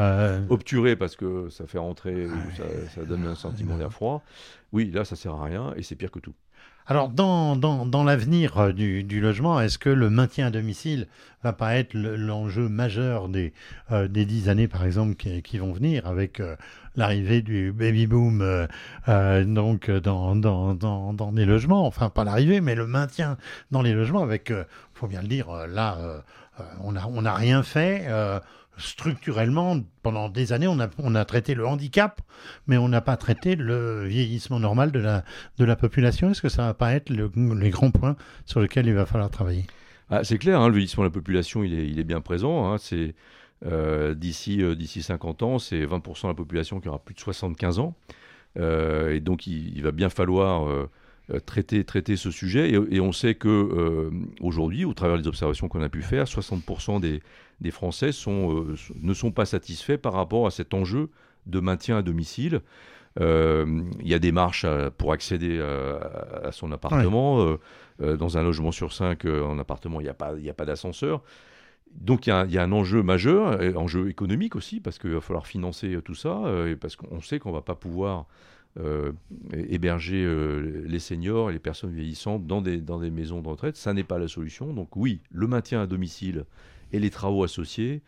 obturées 0.49 0.95
parce 0.95 1.15
que 1.15 1.49
ça 1.49 1.67
fait 1.67 1.77
rentrer, 1.77 2.25
ou 2.25 2.31
ça, 2.57 2.63
ça 2.95 3.03
donne 3.05 3.25
un 3.27 3.35
sentiment 3.35 3.77
d'air 3.77 3.91
froid. 3.93 4.23
Oui, 4.71 4.91
là, 4.91 5.03
ça 5.05 5.15
sert 5.15 5.33
à 5.33 5.43
rien 5.45 5.73
et 5.77 5.83
c'est 5.83 5.95
pire 5.95 6.11
que 6.11 6.19
tout. 6.19 6.33
Alors, 6.91 7.09
dans, 7.09 8.03
l'avenir 8.03 8.57
euh, 8.57 8.73
du, 8.73 9.21
logement, 9.21 9.61
est-ce 9.61 9.77
que 9.77 9.91
le 9.91 10.09
maintien 10.09 10.47
à 10.47 10.49
domicile 10.49 11.05
va 11.43 11.53
pas 11.53 11.75
être 11.75 11.93
le- 11.93 12.15
l'enjeu 12.15 12.67
majeur 12.67 13.29
des, 13.29 13.53
euh, 13.91 14.07
des 14.07 14.25
dix 14.25 14.49
années, 14.49 14.67
par 14.67 14.83
exemple, 14.83 15.13
qui, 15.13 15.57
vont 15.59 15.71
venir 15.71 16.07
avec 16.07 16.39
euh, 16.39 16.55
l'arrivée 16.95 17.43
du 17.43 17.71
baby-boom 17.71 18.41
euh, 18.41 19.45
dans, 19.45 21.31
les 21.35 21.45
logements? 21.45 21.85
Enfin, 21.85 22.09
pas 22.09 22.23
l'arrivée, 22.23 22.59
mais 22.59 22.73
le 22.73 22.87
maintien 22.87 23.37
dans 23.69 23.83
les 23.83 23.93
logements 23.93 24.23
avec, 24.23 24.49
il 24.49 24.65
faut 24.95 25.05
bien 25.05 25.21
le 25.21 25.27
dire, 25.27 25.51
là, 25.67 25.95
on 26.81 26.93
n'a 26.93 27.07
on 27.07 27.23
a 27.23 27.35
rien 27.35 27.61
fait. 27.61 28.07
Euh, 28.79 28.81
structurellement, 28.81 29.79
pendant 30.03 30.29
des 30.29 30.53
années, 30.53 30.67
on 30.67 30.79
a, 30.79 30.89
on 30.97 31.15
a 31.15 31.25
traité 31.25 31.55
le 31.55 31.67
handicap, 31.67 32.21
mais 32.67 32.77
on 32.77 32.87
n'a 32.89 33.01
pas 33.01 33.17
traité 33.17 33.55
le 33.55 34.05
vieillissement 34.07 34.59
normal 34.59 34.91
de 34.91 34.99
la, 34.99 35.23
de 35.57 35.65
la 35.65 35.75
population. 35.75 36.31
Est-ce 36.31 36.41
que 36.41 36.49
ça 36.49 36.63
va 36.65 36.73
pas 36.73 36.93
être 36.93 37.09
le- 37.09 37.31
les 37.59 37.69
grands 37.69 37.91
points 37.91 38.15
sur 38.45 38.59
lesquels 38.61 38.87
il 38.87 38.93
va 38.93 39.05
falloir 39.05 39.29
travailler? 39.29 39.65
Ah, 40.09 40.23
c'est 40.23 40.37
clair, 40.37 40.59
hein, 40.59 40.67
le 40.67 40.73
vieillissement 40.73 41.03
de 41.03 41.09
la 41.09 41.13
population, 41.13 41.63
il 41.63 41.73
est, 41.77 41.87
il 41.87 41.99
est 41.99 42.03
bien 42.03 42.21
présent. 42.21 42.71
hein, 42.71 42.77
c'est 42.77 43.15
euh, 43.65 44.15
d'ici 44.15 44.63
euh, 44.63 44.73
d'ici 44.73 45.03
50 45.03 45.43
ans, 45.43 45.59
c'est 45.59 45.85
20% 45.85 46.23
de 46.23 46.27
la 46.29 46.33
population 46.33 46.79
qui 46.79 46.87
aura 46.87 46.99
plus 46.99 47.13
de 47.13 47.19
75 47.19 47.79
ans. 47.79 47.93
Euh, 48.57 49.13
et 49.13 49.19
donc, 49.19 49.47
il, 49.47 49.81
va 49.83 49.91
bien 49.91 50.09
falloir 50.09 50.67
euh, 50.67 50.69
euh, 50.69 50.89
traiter, 51.45 51.83
traiter 51.83 52.15
ce 52.15 52.31
sujet. 52.31 52.69
Et, 52.71 52.95
et 52.95 52.99
on 52.99 53.11
sait 53.11 53.35
que 53.35 53.47
euh, 53.49 54.09
aujourd'hui, 54.41 54.85
au 54.85 54.93
travers 54.93 55.17
des 55.17 55.27
observations 55.27 55.67
qu'on 55.67 55.81
a 55.81 55.89
pu 55.89 56.01
faire, 56.01 56.25
60% 56.25 56.99
des, 56.99 57.21
des 57.61 57.71
Français 57.71 58.11
sont, 58.11 58.55
euh, 58.65 58.75
ne 59.01 59.13
sont 59.13 59.31
pas 59.31 59.45
satisfaits 59.45 59.97
par 59.97 60.13
rapport 60.13 60.47
à 60.47 60.51
cet 60.51 60.73
enjeu 60.73 61.09
de 61.45 61.59
maintien 61.59 61.97
à 61.97 62.01
domicile. 62.01 62.61
Euh, 63.19 63.83
Il 64.01 64.07
y 64.07 64.13
a 64.13 64.19
des 64.19 64.31
marches 64.31 64.65
à- 64.65 64.91
pour 64.91 65.11
accéder 65.13 65.59
à, 65.59 66.47
à 66.47 66.51
son 66.51 66.71
appartement. 66.71 67.41
Euh, 67.41 67.57
euh, 68.01 68.15
dans 68.17 68.37
un 68.37 68.43
logement 68.43 68.71
sur 68.71 68.93
cinq, 68.93 69.25
euh, 69.25 69.43
en 69.43 69.59
appartement, 69.59 69.99
il 69.99 70.03
n'y 70.03 70.09
a 70.09 70.13
pas, 70.13 70.33
pas 70.55 70.65
d'ascenseur. 70.65 71.21
Donc 71.95 72.27
il 72.27 72.29
y, 72.29 72.33
a 72.33 72.41
un- 72.41 72.45
il 72.45 72.51
y 72.53 72.57
a 72.57 72.63
un 72.63 72.71
enjeu 72.71 73.01
majeur, 73.03 73.59
enjeu 73.75 74.09
économique 74.09 74.55
aussi, 74.55 74.79
parce 74.79 74.99
qu'il 74.99 75.09
va 75.09 75.21
falloir 75.21 75.47
financer 75.47 75.95
euh, 75.95 76.01
tout 76.01 76.13
ça, 76.15 76.37
euh, 76.45 76.71
et 76.71 76.75
parce 76.75 76.95
qu'on 76.95 77.19
sait 77.19 77.39
qu'on 77.39 77.49
ne 77.49 77.55
va 77.55 77.61
pas 77.61 77.75
pouvoir 77.75 78.27
euh, 78.79 79.11
héberger 79.53 80.23
euh, 80.23 80.83
les 80.87 80.99
seniors 80.99 81.49
et 81.49 81.53
les 81.53 81.59
personnes 81.59 81.91
vieillissantes 81.93 82.45
dans 82.45 82.61
des, 82.61 82.77
dans 82.81 82.99
des 82.99 83.09
maisons 83.09 83.41
de 83.41 83.47
retraite. 83.47 83.75
Ça 83.77 83.93
n'est 83.93 84.03
pas 84.03 84.19
la 84.19 84.27
solution. 84.27 84.73
Donc 84.73 84.95
oui, 84.95 85.21
le 85.31 85.47
maintien 85.47 85.81
à 85.81 85.87
domicile 85.87 86.45
et 86.93 86.99
les 86.99 87.09
travaux 87.09 87.43
associés, 87.43 88.01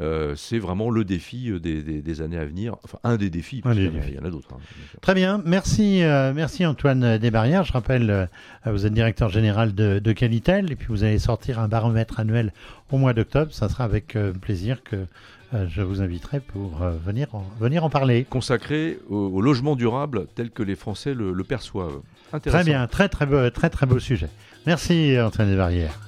euh, 0.00 0.34
c'est 0.36 0.58
vraiment 0.60 0.90
le 0.90 1.04
défi 1.04 1.50
des, 1.60 1.82
des- 1.82 2.02
des 2.02 2.20
années 2.20 2.36
à 2.38 2.44
venir. 2.44 2.76
Enfin, 2.84 2.98
un 3.02 3.16
des 3.16 3.30
défis, 3.30 3.62
parce 3.62 3.76
il 3.76 4.14
y 4.14 4.18
en 4.18 4.24
a 4.24 4.30
d'autres. 4.30 4.48
hein. 4.54 4.58
Très 5.00 5.14
bien, 5.14 5.42
merci, 5.44 6.02
euh, 6.04 6.32
merci 6.34 6.64
Antoine 6.66 7.18
Desbarrières. 7.18 7.64
Je 7.64 7.72
rappelle, 7.72 8.10
euh, 8.10 8.26
vous 8.66 8.86
êtes 8.86 8.92
directeur 8.94 9.28
général 9.28 9.74
de, 9.74 9.98
de 9.98 10.12
Qualitel 10.12 10.70
et 10.70 10.76
puis 10.76 10.86
vous 10.88 11.02
allez 11.02 11.18
sortir 11.18 11.58
un 11.58 11.66
baromètre 11.68 12.20
annuel 12.20 12.52
au 12.92 12.98
mois 12.98 13.12
d'octobre. 13.12 13.52
Ça 13.52 13.68
sera 13.68 13.82
avec 13.84 14.16
plaisir 14.40 14.84
que 14.84 15.06
je 15.52 15.82
vous 15.82 16.02
inviterai 16.02 16.40
pour 16.40 16.82
euh, 16.82 16.92
venir, 17.04 17.34
en, 17.34 17.44
venir 17.58 17.84
en 17.84 17.90
parler. 17.90 18.26
Consacré 18.28 18.98
au, 19.08 19.16
au 19.16 19.40
logement 19.40 19.76
durable 19.76 20.26
tel 20.34 20.50
que 20.50 20.62
les 20.62 20.76
Français 20.76 21.14
le, 21.14 21.32
le 21.32 21.44
perçoivent. 21.44 22.00
Très 22.44 22.64
bien, 22.64 22.86
très 22.86 23.08
très 23.08 23.26
beau, 23.26 23.48
très 23.50 23.70
très 23.70 23.86
beau 23.86 23.98
sujet. 23.98 24.28
Merci 24.66 25.16
Antoine 25.20 25.48
Desbarrières. 25.48 25.98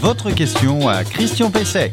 Votre 0.00 0.30
question 0.30 0.88
à 0.88 1.02
Christian 1.02 1.50
Pesset. 1.50 1.90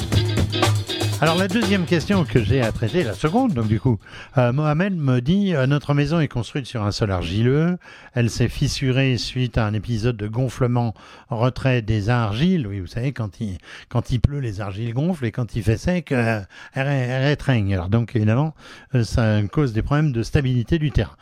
Alors 1.24 1.36
la 1.36 1.48
deuxième 1.48 1.86
question 1.86 2.26
que 2.26 2.44
j'ai 2.44 2.64
à 2.64 2.72
traiter, 2.72 3.04
la 3.04 3.14
seconde, 3.14 3.54
donc 3.54 3.68
du 3.68 3.80
coup, 3.80 4.00
euh, 4.40 4.52
Mohamed 4.52 4.98
me 4.98 5.20
dit 5.20 5.54
euh, 5.54 5.68
notre 5.68 5.94
maison 5.94 6.20
est 6.20 6.28
construite 6.28 6.66
sur 6.66 6.82
un 6.82 6.92
sol 6.92 7.12
argileux, 7.12 7.78
elle 8.16 8.32
s'est 8.32 8.48
fissurée 8.48 9.20
suite 9.20 9.60
à 9.60 9.68
un 9.68 9.76
épisode 9.76 10.18
de 10.18 10.28
gonflement 10.28 10.96
retrait 11.30 11.84
des 11.84 12.10
argiles. 12.10 12.66
Oui, 12.66 12.80
vous 12.80 12.88
savez 12.88 13.12
quand 13.12 13.40
il 13.40 13.60
quand 13.88 14.10
il 14.10 14.20
pleut, 14.20 14.40
les 14.40 14.62
argiles 14.62 14.96
gonflent 14.96 15.26
et 15.26 15.32
quand 15.32 15.56
il 15.56 15.62
fait 15.62 15.78
sec, 15.78 16.12
euh, 16.12 16.42
elles, 16.74 16.88
elles 16.88 17.24
rétreignent. 17.24 17.72
Alors 17.72 17.90
donc 17.90 18.16
évidemment, 18.16 18.56
euh, 18.96 19.04
ça 19.04 19.44
cause 19.44 19.74
des 19.74 19.84
problèmes 19.84 20.14
de 20.14 20.24
stabilité 20.24 20.80
du 20.80 20.90
terrain. 20.90 21.16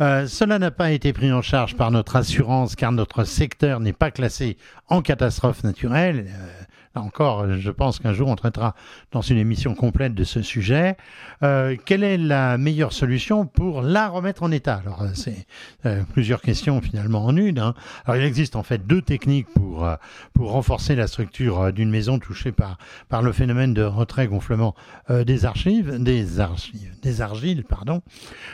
Euh, 0.00 0.26
cela 0.26 0.58
n'a 0.58 0.70
pas 0.70 0.90
été 0.90 1.12
pris 1.12 1.32
en 1.32 1.42
charge 1.42 1.76
par 1.76 1.90
notre 1.90 2.16
assurance 2.16 2.74
car 2.74 2.92
notre 2.92 3.24
secteur 3.24 3.80
n'est 3.80 3.92
pas 3.92 4.10
classé 4.10 4.56
en 4.88 5.02
catastrophe 5.02 5.64
naturelle. 5.64 6.26
Euh, 6.28 6.62
là 6.94 7.02
encore, 7.02 7.50
je 7.58 7.70
pense 7.70 7.98
qu'un 7.98 8.12
jour 8.12 8.28
on 8.28 8.36
traitera 8.36 8.74
dans 9.10 9.20
une 9.20 9.38
émission 9.38 9.74
complète 9.74 10.14
de 10.14 10.24
ce 10.24 10.42
sujet. 10.42 10.96
Euh, 11.42 11.76
quelle 11.84 12.04
est 12.04 12.18
la 12.18 12.58
meilleure 12.58 12.92
solution 12.92 13.46
pour 13.46 13.82
la 13.82 14.08
remettre 14.08 14.42
en 14.42 14.50
état? 14.50 14.82
Alors, 14.84 15.02
euh, 15.02 15.08
c'est 15.14 15.46
euh, 15.86 16.02
plusieurs 16.12 16.42
questions 16.42 16.80
finalement 16.80 17.24
en 17.24 17.36
une. 17.36 17.58
hein. 17.58 17.74
Alors, 18.04 18.16
il 18.16 18.24
existe 18.26 18.56
en 18.56 18.62
fait 18.62 18.86
deux 18.86 19.02
techniques 19.02 19.48
pour, 19.54 19.84
euh, 19.84 19.96
pour 20.34 20.52
renforcer 20.52 20.94
la 20.94 21.06
structure 21.06 21.60
euh, 21.60 21.72
d'une 21.72 21.90
maison 21.90 22.18
touchée 22.18 22.52
par, 22.52 22.78
par 23.08 23.22
le 23.22 23.32
phénomène 23.32 23.74
de 23.74 23.82
retrait-gonflement 23.82 24.74
euh, 25.10 25.24
des 25.24 25.44
archives, 25.44 26.02
des 26.02 26.40
archives, 26.40 26.94
des 27.02 27.20
argiles, 27.20 27.64
pardon. 27.64 28.02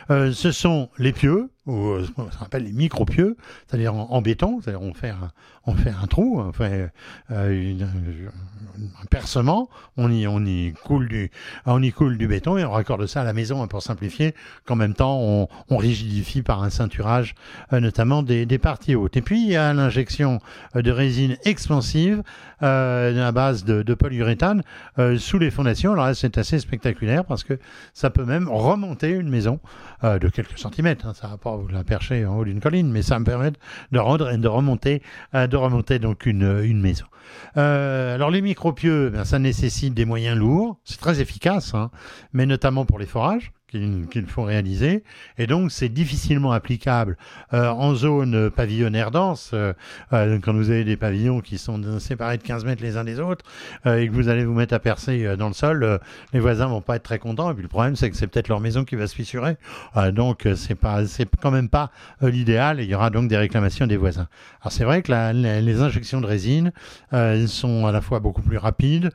Ce 0.09 0.53
sont 0.53 0.89
les 0.99 1.13
pieux, 1.13 1.51
ou 1.69 1.91
euh, 1.91 2.05
ce 2.07 2.11
qu'on 2.11 2.29
appelle 2.45 2.65
les 2.65 2.73
micro-pieux, 2.73 3.37
c'est-à-dire 3.67 3.95
en, 3.95 4.21
béton, 4.23 4.61
c'est-à-dire 4.61 4.83
on 4.83 4.95
fait 4.95 5.11
un, 5.11 5.31
on 5.67 5.75
fait 5.75 5.91
un 5.91 6.07
trou, 6.07 6.41
on 6.41 6.53
fait 6.53 6.91
euh, 7.31 7.75
un 9.01 9.07
percement, 9.11 9.69
on 9.97 10.11
y, 10.11 10.27
on 10.27 10.45
y 10.45 10.73
coule 10.85 11.09
du, 11.09 11.31
on 11.67 11.83
y 11.83 11.93
coule 11.93 12.17
du 12.19 12.27
béton 12.27 12.57
et 12.57 12.65
on 12.65 12.71
raccorde 12.71 13.07
ça 13.07 13.21
à 13.21 13.25
la 13.25 13.33
maison 13.33 13.67
pour 13.69 13.83
simplifier, 13.83 14.35
qu'en 14.65 14.77
même 14.77 14.95
temps 14.95 15.19
on, 15.21 15.49
on 15.69 15.77
rigidifie 15.77 16.43
par 16.43 16.63
un 16.63 16.71
ceinturage, 16.71 17.35
euh, 17.73 17.81
notamment 17.81 18.23
des, 18.23 18.47
des 18.47 18.59
parties 18.59 18.95
hautes. 18.95 19.17
Et 19.17 19.23
puis 19.23 19.41
il 19.43 19.49
y 19.51 19.57
a 19.57 19.73
l'injection 19.75 20.41
euh, 20.75 20.83
de 20.83 20.91
résine 20.91 21.37
expansive 21.45 22.23
euh, 22.63 23.27
à 23.29 23.33
base 23.33 23.65
de, 23.65 23.83
de 23.83 23.95
polyuréthane 23.95 24.63
euh, 24.99 25.19
sous 25.19 25.39
les 25.39 25.51
fondations. 25.51 25.93
Alors 25.93 26.07
là 26.07 26.15
c'est 26.15 26.39
assez 26.39 26.59
spectaculaire 26.59 27.25
parce 27.25 27.45
que 27.45 27.59
ça 27.93 28.11
peut 28.11 28.25
même 28.25 28.49
remonter 28.49 29.11
une 29.11 29.29
maison 29.29 29.61
euh, 30.05 30.19
de 30.19 30.29
quelques 30.29 30.59
centimètres. 30.59 31.07
hein. 31.07 31.13
Ça 31.15 31.29
va 31.29 31.37
vous 31.59 31.69
la 31.69 31.85
percher 31.85 32.25
en 32.27 32.39
haut 32.39 32.45
d'une 32.45 32.61
colline, 32.61 32.91
mais 32.91 33.03
ça 33.03 33.19
me 33.19 33.25
permet 33.25 33.53
de, 33.93 33.99
rendre, 33.99 34.35
de 34.35 34.49
remonter, 34.49 35.03
euh, 35.35 35.47
de 35.47 35.57
remonter 35.57 35.99
donc 35.99 36.27
une, 36.27 36.63
une 36.65 36.81
maison. 36.81 37.07
Euh, 37.57 38.15
alors 38.15 38.31
les 38.31 38.43
micropieux, 38.43 39.11
ben, 39.11 39.25
ça 39.25 39.39
nécessite 39.39 39.95
des 39.95 40.05
moyens 40.05 40.37
lourds. 40.37 40.79
C'est 40.85 41.01
très 41.01 41.21
efficace, 41.21 41.75
hein, 41.75 41.91
mais 42.33 42.47
notamment 42.47 42.85
pour 42.85 42.99
les 42.99 43.07
forages 43.07 43.53
qu'il 43.69 44.27
faut 44.27 44.43
réaliser. 44.43 45.05
Et 45.37 45.47
donc, 45.47 45.71
c'est 45.71 45.89
difficilement 45.89 46.53
applicable 46.53 47.17
euh, 47.53 47.69
en 47.69 47.95
zone 47.95 48.51
pavillonnaire 48.51 49.11
dense, 49.11 49.51
euh, 49.55 49.73
euh, 50.13 50.39
quand 50.43 50.55
vous 50.55 50.71
avez 50.71 50.85
des 50.85 50.97
pavillons 50.97 51.41
qui 51.41 51.59
sont 51.59 51.99
séparés 51.99 52.39
de 52.39 52.43
15 52.43 52.65
mètres 52.65 52.83
les 52.83 52.97
uns 52.97 53.05
des 53.05 53.21
autres, 53.21 53.45
euh, 53.87 53.99
et 53.99 54.09
que 54.09 54.13
vous 54.13 54.29
allez 54.29 54.45
vous 54.45 54.55
mettre 54.55 54.75
à 54.75 54.79
percer 54.79 55.25
euh, 55.25 55.37
dans 55.37 55.49
le 55.49 55.55
sol, 55.55 55.83
euh, 55.83 55.99
les 56.33 56.41
voisins 56.41 56.67
vont 56.67 56.81
pas 56.81 56.97
être 56.97 57.03
très 57.03 57.19
contents. 57.19 57.51
Et 57.51 57.55
puis 57.55 57.63
le 57.63 57.69
problème, 57.69 57.97
c'est 57.97 58.11
que 58.11 58.17
c'est 58.17 58.27
peut-être 58.27 58.49
leur 58.49 58.61
maison 58.61 58.85
qui 58.85 58.97
va 58.97 59.07
se 59.07 59.15
fissurer. 59.15 59.57
Donc, 60.13 60.47
c'est 60.57 60.75
pas, 60.75 61.07
c'est 61.07 61.29
quand 61.41 61.51
même 61.51 61.69
pas 61.69 61.91
l'idéal. 62.23 62.81
Il 62.81 62.89
y 62.89 62.95
aura 62.95 63.11
donc 63.11 63.29
des 63.29 63.37
réclamations 63.37 63.87
des 63.87 63.97
voisins. 63.97 64.29
Alors, 64.63 64.73
c'est 64.73 64.85
vrai 64.85 65.03
que 65.03 65.13
les 65.33 65.81
injections 65.81 66.21
de 66.21 66.27
résine 66.27 66.73
sont 67.47 67.87
à 67.87 67.93
la 67.93 68.01
fois 68.01 68.21
beaucoup 68.21 68.43
plus 68.43 68.59
rapides, 68.59 69.11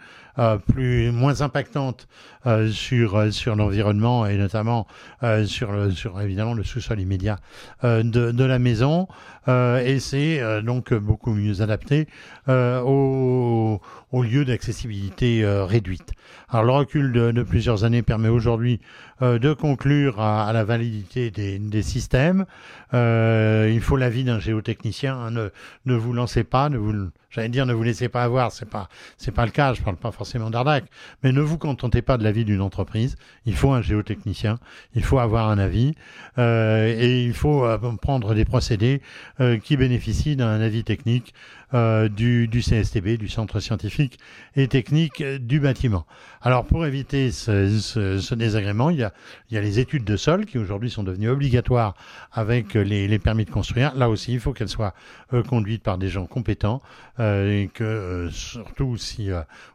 plus 0.57 1.11
moins 1.11 1.41
impactantes 1.41 2.07
euh, 2.47 2.69
sur 2.71 3.15
euh, 3.15 3.31
sur 3.31 3.55
l'environnement 3.55 4.25
et 4.25 4.37
notamment 4.37 4.87
euh, 5.21 5.45
sur 5.45 5.71
le 5.71 5.91
sur 5.91 6.19
évidemment 6.21 6.53
le 6.53 6.63
sous-sol 6.63 6.99
immédiat 6.99 7.37
euh, 7.83 8.01
de, 8.03 8.31
de 8.31 8.43
la 8.43 8.57
maison 8.59 9.07
euh, 9.47 9.77
et 9.85 9.99
c'est 9.99 10.41
euh, 10.41 10.61
donc 10.61 10.93
beaucoup 10.93 11.33
mieux 11.33 11.61
adapté 11.61 12.07
euh, 12.49 12.81
aux, 12.81 13.79
aux 14.11 14.23
lieux 14.23 14.45
d'accessibilité 14.45 15.43
euh, 15.43 15.65
réduite. 15.65 16.13
Alors 16.49 16.65
le 16.65 16.71
recul 16.71 17.11
de, 17.11 17.31
de 17.31 17.43
plusieurs 17.43 17.83
années 17.83 18.01
permet 18.01 18.29
aujourd'hui 18.29 18.79
euh, 19.21 19.37
de 19.39 19.53
conclure 19.53 20.19
à, 20.19 20.47
à 20.47 20.53
la 20.53 20.63
validité 20.63 21.29
des, 21.31 21.59
des 21.59 21.83
systèmes. 21.83 22.45
Euh, 22.93 23.69
il 23.73 23.81
faut 23.81 23.97
l'avis 23.97 24.23
d'un 24.23 24.39
géotechnicien. 24.39 25.15
hein. 25.15 25.31
Ne, 25.31 25.49
ne 25.85 25.95
vous 25.95 26.13
lancez 26.13 26.43
pas, 26.43 26.69
ne 26.69 26.77
vous, 26.77 27.09
j'allais 27.33 27.49
dire, 27.49 27.65
ne 27.65 27.73
vous 27.73 27.83
laissez 27.83 28.09
pas 28.09 28.23
avoir. 28.23 28.51
C'est 28.51 28.69
pas, 28.69 28.89
c'est 29.17 29.31
pas 29.31 29.45
le 29.45 29.51
cas. 29.51 29.73
Je 29.73 29.81
parle 29.81 29.97
pas 29.97 30.11
forcément 30.11 30.49
d'arnaque, 30.49 30.85
mais 31.23 31.31
ne 31.31 31.41
vous 31.41 31.57
contentez 31.57 32.01
pas 32.01 32.17
de 32.17 32.23
l'avis 32.23 32.45
d'une 32.45 32.61
entreprise. 32.61 33.15
Il 33.45 33.55
faut 33.55 33.71
un 33.71 33.81
géotechnicien. 33.81 34.59
Il 34.95 35.03
faut 35.03 35.19
avoir 35.19 35.49
un 35.49 35.57
avis 35.57 35.95
euh, 36.37 36.87
et 36.87 37.23
il 37.23 37.33
faut 37.33 37.65
euh, 37.65 37.77
prendre 38.01 38.33
des 38.35 38.45
procédés 38.45 39.01
euh, 39.39 39.57
qui 39.57 39.77
bénéficient 39.77 40.35
d'un 40.35 40.61
avis 40.61 40.83
technique 40.83 41.33
euh, 41.73 42.09
du, 42.09 42.47
CSTB, 42.49 43.17
du 43.17 43.27
Centre 43.27 43.59
scientifique 43.59 44.19
et 44.55 44.67
technique 44.67 45.23
du 45.23 45.59
bâtiment. 45.59 46.05
Alors 46.41 46.65
pour 46.65 46.85
éviter 46.85 47.31
ce, 47.31 48.33
désagrément, 48.35 48.89
il 48.89 48.97
y, 48.99 49.03
a, 49.03 49.11
les 49.49 49.79
études 49.79 50.03
de 50.03 50.17
sol 50.17 50.45
qui 50.45 50.57
aujourd'hui 50.57 50.89
sont 50.89 51.03
devenues 51.03 51.29
obligatoires 51.29 51.95
avec 52.31 52.73
les, 52.75 53.19
permis 53.19 53.45
de 53.45 53.51
construire. 53.51 53.95
Là 53.95 54.09
aussi, 54.09 54.33
il 54.33 54.39
faut 54.39 54.53
qu'elles 54.53 54.69
soient 54.69 54.93
euh, 55.33 55.43
conduites 55.43 55.83
par 55.83 55.97
des 55.97 56.09
gens 56.09 56.25
compétents 56.25 56.81
euh, 57.19 57.63
et 57.63 57.67
que 57.67 58.29
surtout 58.31 58.97
si 58.97 59.29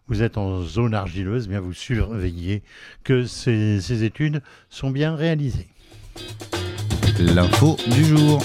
vous 0.07 0.23
êtes 0.23 0.39
en 0.39 0.63
zone 0.63 0.95
argileuse, 0.95 1.45
eh 1.47 1.51
bien 1.51 1.61
vous 1.61 1.73
surveillez 1.73 2.63
que 3.05 3.25
ces, 3.25 3.81
ces 3.81 4.05
études 4.05 4.43
sont 4.71 4.91
bien 4.91 5.17
réalisées. 5.17 5.69
L'info 7.19 7.77
du 7.91 8.05
jour. 8.05 8.41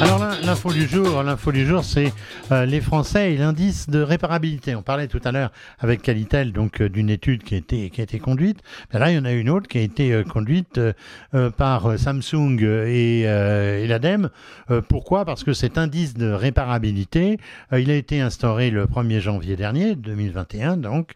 Alors 0.00 0.18
l'in- 0.18 0.40
l'info 0.40 0.72
du 0.72 0.86
jour, 0.88 1.22
l'info 1.22 1.52
du 1.52 1.66
jour, 1.66 1.84
c'est 1.84 2.12
euh, 2.52 2.64
les 2.64 2.80
Français 2.80 3.34
et 3.34 3.36
l'indice 3.36 3.90
de 3.90 4.00
réparabilité. 4.00 4.74
On 4.74 4.82
parlait 4.82 5.08
tout 5.08 5.20
à 5.24 5.30
l'heure 5.32 5.50
avec 5.78 6.00
Qualitel 6.00 6.52
donc 6.52 6.80
euh, 6.80 6.88
d'une 6.88 7.10
étude 7.10 7.42
qui 7.42 7.54
a 7.54 7.58
été 7.58 7.90
qui 7.90 8.00
a 8.00 8.04
été 8.04 8.18
conduite. 8.18 8.60
Là, 8.92 9.10
il 9.10 9.16
y 9.16 9.18
en 9.18 9.24
a 9.26 9.32
une 9.32 9.50
autre 9.50 9.68
qui 9.68 9.76
a 9.78 9.82
été 9.82 10.12
euh, 10.12 10.24
conduite 10.24 10.80
par 11.56 11.98
Samsung 11.98 12.58
et, 12.62 13.20
et 13.20 13.86
l'ADEME. 13.86 14.30
Pourquoi? 14.88 15.24
Parce 15.24 15.44
que 15.44 15.52
cet 15.52 15.78
indice 15.78 16.14
de 16.14 16.30
réparabilité, 16.30 17.38
il 17.72 17.90
a 17.90 17.94
été 17.94 18.20
instauré 18.20 18.70
le 18.70 18.86
1er 18.86 19.20
janvier 19.20 19.56
dernier, 19.56 19.94
2021. 19.96 20.76
Donc, 20.76 21.12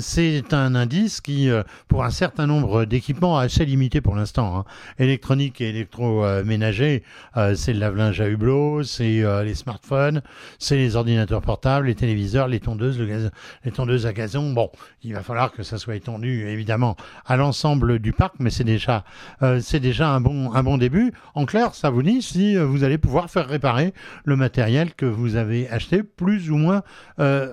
c'est 0.00 0.52
un 0.52 0.74
indice 0.74 1.20
qui, 1.20 1.48
pour 1.88 2.04
un 2.04 2.10
certain 2.10 2.46
nombre 2.46 2.84
d'équipements 2.84 3.38
assez 3.38 3.64
limités 3.64 4.00
pour 4.00 4.16
l'instant, 4.16 4.56
hein, 4.58 4.64
électroniques 4.98 5.60
et 5.60 5.68
électroménagers, 5.70 7.02
euh, 7.36 7.54
c'est 7.54 7.72
le 7.72 7.80
lave-linge 7.92 8.20
à 8.20 8.28
hublot, 8.28 8.82
c'est 8.82 9.22
euh, 9.22 9.44
les 9.44 9.54
smartphones, 9.54 10.22
c'est 10.58 10.76
les 10.76 10.96
ordinateurs 10.96 11.42
portables, 11.42 11.86
les 11.86 11.94
téléviseurs, 11.94 12.48
les 12.48 12.60
tondeuses, 12.60 12.98
les 12.98 13.70
tondeuses 13.70 14.06
à 14.06 14.12
gazon. 14.12 14.52
Bon, 14.52 14.70
il 15.02 15.14
va 15.14 15.22
falloir 15.22 15.52
que 15.52 15.62
ça 15.62 15.78
soit 15.78 15.96
étendu 15.96 16.46
évidemment 16.48 16.96
à 17.26 17.36
l'ensemble 17.36 17.98
du 17.98 18.12
parc, 18.12 18.34
mais 18.38 18.50
c'est 18.50 18.64
déjà, 18.64 19.04
euh, 19.42 19.60
c'est 19.60 19.80
déjà 19.80 20.08
un 20.08 20.20
bon, 20.20 20.52
un 20.52 20.62
bon 20.62 20.78
début. 20.78 21.12
En 21.34 21.44
clair, 21.44 21.74
ça 21.74 21.90
vous 21.90 22.02
dit 22.02 22.22
si 22.22 22.56
euh, 22.56 22.64
vous 22.64 22.84
allez 22.84 22.98
pouvoir 22.98 23.30
faire 23.30 23.46
réparer 23.46 23.92
le 24.24 24.36
matériel 24.36 24.94
que 24.94 25.06
vous 25.06 25.36
avez 25.36 25.68
acheté 25.68 26.02
plus 26.02 26.50
ou 26.50 26.56
moins 26.56 26.82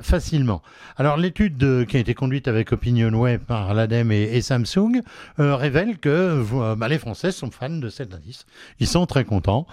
facilement. 0.02 0.64
Alors 0.98 1.18
l'étude 1.18 1.56
de- 1.58 1.86
qui 1.88 1.98
a 1.98 2.00
été 2.00 2.16
conduite 2.16 2.48
avec 2.48 2.72
OpinionWay 2.72 3.38
par 3.38 3.74
l'ADEME 3.76 4.12
et, 4.12 4.42
Samsung 4.42 5.02
révèle 5.38 6.00
que 6.00 6.44
bah, 6.76 6.88
les 6.88 6.98
Français 6.98 7.32
sont 7.32 7.52
fans 7.52 7.70
de 7.70 7.90
cet 7.90 8.14
indice. 8.16 8.46
Ils 8.80 8.88
sont 8.88 9.06
très 9.06 9.26
contents. 9.26 9.68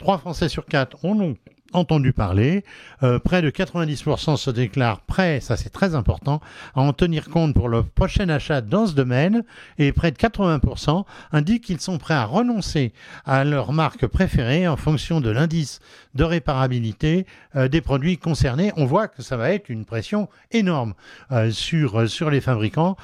Trois 0.00 0.16
Français 0.16 0.48
sur 0.48 0.64
quatre 0.64 1.04
en 1.04 1.20
ont 1.20 1.36
entendu 1.72 2.12
parler. 2.12 2.64
Euh, 3.02 3.18
près 3.18 3.42
de 3.42 3.50
90% 3.50 4.36
se 4.36 4.50
déclarent 4.50 5.00
prêts, 5.00 5.40
ça 5.40 5.56
c'est 5.56 5.70
très 5.70 5.94
important, 5.94 6.40
à 6.74 6.80
en 6.80 6.92
tenir 6.92 7.28
compte 7.28 7.54
pour 7.54 7.68
le 7.68 7.82
prochain 7.82 8.28
achat 8.28 8.60
dans 8.60 8.86
ce 8.86 8.94
domaine. 8.94 9.44
Et 9.78 9.92
près 9.92 10.10
de 10.10 10.16
80% 10.16 11.04
indiquent 11.32 11.64
qu'ils 11.64 11.80
sont 11.80 11.98
prêts 11.98 12.14
à 12.14 12.24
renoncer 12.24 12.92
à 13.24 13.44
leur 13.44 13.72
marque 13.72 14.06
préférée 14.06 14.66
en 14.68 14.76
fonction 14.76 15.20
de 15.20 15.30
l'indice 15.30 15.80
de 16.14 16.24
réparabilité 16.24 17.26
euh, 17.56 17.68
des 17.68 17.80
produits 17.80 18.18
concernés. 18.18 18.72
On 18.76 18.84
voit 18.84 19.08
que 19.08 19.22
ça 19.22 19.36
va 19.36 19.52
être 19.52 19.68
une 19.68 19.84
pression 19.84 20.28
énorme 20.50 20.94
euh, 21.32 21.50
sur, 21.50 22.08
sur 22.08 22.30
les 22.30 22.40
fabricants 22.40 22.96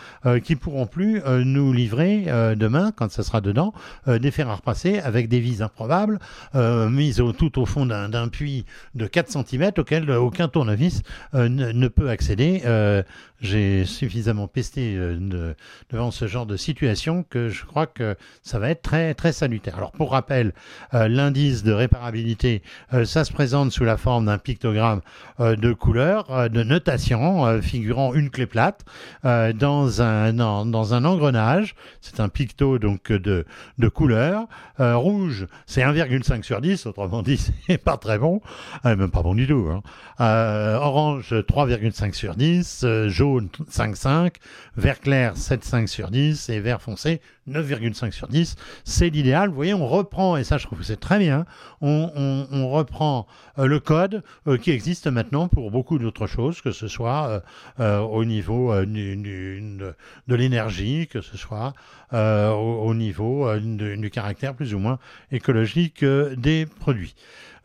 qui 0.43 0.57
pourront 0.57 0.87
plus 0.87 1.23
nous 1.45 1.73
livrer 1.73 2.27
demain, 2.57 2.93
quand 2.95 3.11
ça 3.11 3.23
sera 3.23 3.41
dedans, 3.41 3.73
des 4.07 4.31
fers 4.31 4.49
à 4.49 4.57
repasser 4.57 4.99
avec 4.99 5.29
des 5.29 5.41
vis 5.41 5.63
improbables 5.63 6.19
mises 6.55 7.23
tout 7.39 7.61
au 7.61 7.67
fond 7.67 7.87
d'un 7.87 8.09
d'un 8.09 8.29
de 8.95 9.07
4 9.07 9.31
cm 9.31 9.73
auquel 9.79 10.09
euh, 10.09 10.21
aucun 10.21 10.49
tournevis 10.49 11.03
euh, 11.35 11.49
ne, 11.49 11.73
ne 11.73 11.89
peut 11.89 12.09
accéder. 12.11 12.63
J'ai 13.41 13.85
suffisamment 13.85 14.49
pesté 14.49 14.97
euh, 14.97 15.17
de- 15.19 15.55
devant 15.91 16.11
ce 16.11 16.27
genre 16.27 16.47
de 16.47 16.57
situation 16.57 17.23
que 17.29 17.49
je 17.49 17.65
crois 17.65 17.87
que 17.87 18.17
ça 18.43 18.59
va 18.59 18.71
être 18.71 18.83
très 18.83 19.15
très 19.15 19.33
salutaire. 19.33 19.77
Alors 19.77 19.93
pour 19.93 20.13
rappel, 20.13 20.53
euh, 20.95 21.07
l'indice 21.09 21.63
de 21.63 21.73
réparabilité, 21.73 22.63
euh, 22.95 23.05
ça 23.05 23.25
se 23.25 23.33
présente 23.33 23.73
sous 23.73 23.85
la 23.85 23.97
forme 23.97 24.27
d'un 24.27 24.39
pictogramme 24.39 25.01
de 25.39 25.73
couleurs, 25.75 26.31
euh, 26.31 26.49
de 26.49 26.63
notation 26.63 27.61
figurant 27.61 28.15
une 28.15 28.31
clé 28.31 28.47
plate 28.47 28.85
dans 29.23 30.01
un 30.03 30.33
dans, 30.33 30.65
dans 30.65 30.95
un 30.95 31.05
engrenage. 31.05 31.75
C'est 32.01 32.21
un 32.21 32.29
picto 32.29 32.79
donc 32.79 33.13
de 33.13 33.45
de 33.79 33.89
couleurs. 33.89 34.47
Euh, 34.81 34.97
rouge, 34.97 35.47
c'est 35.67 35.83
1,5 35.83 36.43
sur 36.43 36.61
10, 36.61 36.87
autrement 36.87 37.23
dit, 37.23 37.37
c'est 37.67 37.79
pas 37.79 37.97
très 37.97 38.19
bon, 38.19 38.41
Euh, 38.85 38.97
même 38.97 39.11
pas 39.11 39.23
bon 39.23 39.35
du 39.35 39.47
tout. 39.47 39.69
hein. 39.71 39.83
Orange, 40.81 41.33
3,5 41.47 42.15
sur 42.15 42.35
10, 42.35 42.83
euh, 42.85 43.09
jaune, 43.27 43.49
5,5, 43.71 44.35
vert 44.77 45.01
clair, 45.01 45.35
7,5 45.35 45.87
sur 45.87 46.11
10 46.11 46.49
et 46.49 46.61
vert 46.61 46.81
foncé, 46.81 47.21
9,5 47.49 48.13
sur 48.13 48.29
10. 48.29 48.57
C'est 48.85 49.09
l'idéal. 49.09 49.49
Vous 49.49 49.55
voyez, 49.55 49.75
on 49.75 49.87
reprend, 49.87 50.37
et 50.37 50.45
ça 50.45 50.59
je 50.59 50.67
trouve 50.67 50.79
que 50.79 50.85
c'est 50.85 51.01
très 51.01 51.19
bien, 51.19 51.45
on, 51.81 52.69
reprend 52.71 53.27
euh, 53.59 53.67
le 53.67 53.81
code 53.81 54.23
euh, 54.47 54.59
qui 54.59 54.71
existe 54.71 55.07
maintenant 55.07 55.49
pour 55.49 55.71
beaucoup 55.71 55.99
d'autres 55.99 56.27
choses, 56.27 56.61
que 56.61 56.73
ce 56.73 56.89
soit 56.89 57.43
euh, 57.81 58.01
au 58.01 58.25
niveau 58.25 58.75
de, 58.75 59.95
l'énergie, 60.29 61.07
que 61.07 61.21
ce 61.21 61.37
soit 61.37 61.73
au, 62.13 62.17
au 62.17 62.95
niveau 62.95 63.55
du, 63.59 64.11
caractère 64.11 64.55
plus 64.55 64.75
ou 64.75 64.79
moins 64.79 64.99
écologique 65.33 66.05
des 66.05 66.67
produits. 66.67 67.15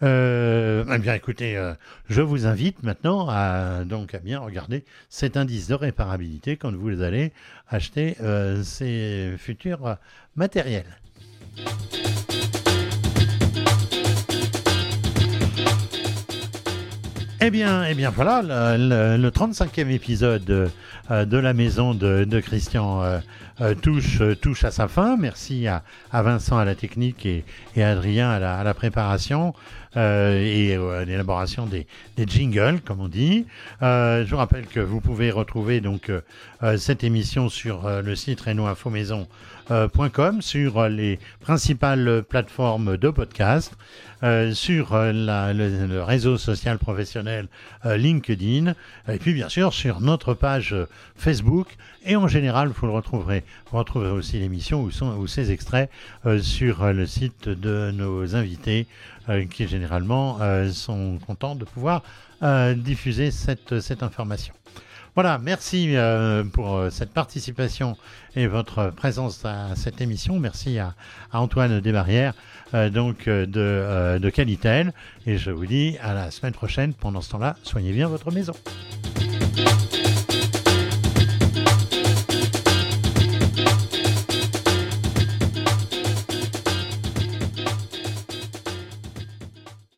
Euh, 0.04 0.84
eh 0.92 0.98
bien, 0.98 1.14
écoutez, 1.14 1.56
euh, 1.58 1.74
je 2.10 2.22
vous 2.22 2.48
invite 2.48 2.82
maintenant 2.84 3.28
à 3.30 3.84
donc 3.86 4.16
à 4.16 4.20
bien 4.20 4.40
regarder 4.40 4.84
cet 5.10 5.38
indice 5.38 5.68
de 5.68 5.76
réparabilité 5.76 6.58
quand 6.58 6.74
vous 6.76 7.02
allez 7.02 7.32
acheter 7.70 8.16
euh, 8.22 8.64
ces 8.64 9.34
futurs 9.38 9.98
matériels. 10.36 10.98
Eh 17.44 17.50
bien, 17.50 17.84
eh 17.86 17.96
bien 17.96 18.12
voilà, 18.12 18.42
le, 18.78 18.78
le- 19.18 19.18
le 19.22 19.30
35e 19.30 19.90
épisode 19.90 20.44
de 20.46 21.38
la 21.38 21.54
maison 21.54 21.94
de 21.96 22.40
Christian 22.40 23.02
euh, 23.62 23.76
euh, 24.22 24.36
touche, 24.36 24.64
à 24.64 24.72
sa 24.72 24.88
fin. 24.88 25.18
Merci 25.18 25.68
à, 25.68 25.84
Vincent 26.12 26.58
à 26.58 26.66
la 26.66 26.74
technique 26.74 27.26
et, 27.26 27.44
à 27.78 27.90
Adrien 27.90 28.30
à 28.30 28.64
la, 28.64 28.74
préparation 28.74 29.54
euh, 29.98 30.42
et 30.42 30.76
à 30.76 31.06
l'élaboration 31.06 31.68
des, 31.68 31.86
jingles, 32.26 32.82
comme 32.84 33.02
on 33.02 33.08
dit. 33.08 33.46
Je 33.82 34.30
vous 34.30 34.38
rappelle 34.38 34.66
que 34.66 34.80
vous 34.80 35.00
pouvez 35.00 35.32
retrouver 35.32 35.82
donc 35.82 36.12
cette 36.78 37.04
émission 37.04 37.50
sur 37.50 37.88
le 38.02 38.16
site 38.16 38.42
renoinfomaison.com, 38.42 40.42
sur 40.42 40.88
les 40.88 41.20
principales 41.40 42.24
plateformes 42.28 42.98
de 42.98 43.10
podcast, 43.10 43.74
sur 44.54 44.94
le, 44.94 46.02
réseau 46.02 46.38
social 46.38 46.78
professionnel 46.78 47.48
LinkedIn, 47.86 48.74
et 49.08 49.18
puis 49.18 49.34
bien 49.34 49.50
sûr 49.50 49.74
sur 49.74 50.00
notre 50.00 50.34
page 50.34 50.76
Facebook. 51.16 51.68
Et 52.06 52.16
en 52.16 52.28
général, 52.28 52.70
vous 52.70 52.88
le 52.88 52.94
retrouverez. 52.94 53.44
Vous 53.72 53.78
retrouverez 53.78 54.12
aussi 54.12 54.38
l'émission 54.38 54.84
ou, 54.84 55.28
ces 55.28 55.52
extraits 55.52 55.90
euh, 56.26 56.40
sur 56.40 56.84
euh, 56.84 56.94
le 56.94 57.06
site 57.06 57.48
de 57.48 57.92
nos 57.92 58.36
invités, 58.36 58.88
euh, 59.30 59.46
qui 59.46 59.68
généralement 59.68 60.40
sont 60.72 61.20
contents 61.26 61.56
de 61.56 61.66
pouvoir 61.66 62.04
diffuser 62.76 63.30
cette, 63.30 64.02
information. 64.02 64.54
Voilà, 65.14 65.38
merci 65.38 65.96
pour 66.54 66.86
cette 66.90 67.12
participation 67.12 67.98
et 68.36 68.48
votre 68.48 68.92
présence 68.92 69.46
à 69.46 69.76
cette 69.76 70.02
émission. 70.02 70.40
Merci 70.40 70.80
à, 70.80 70.96
Antoine 71.34 71.82
Desbarrières, 71.82 72.34
donc 72.74 73.28
de, 73.28 73.52
euh, 73.58 74.20
de 74.20 74.30
Qualitel. 74.30 74.94
Et 75.26 75.38
je 75.38 75.52
vous 75.52 75.66
dis 75.66 75.98
à 76.02 76.14
la 76.14 76.32
semaine 76.32 76.54
prochaine. 76.54 76.94
Pendant 76.94 77.22
ce 77.22 77.32
temps-là, 77.32 77.56
soignez 77.64 77.92
bien 77.92 78.08
votre 78.08 78.32
maison. 78.32 78.54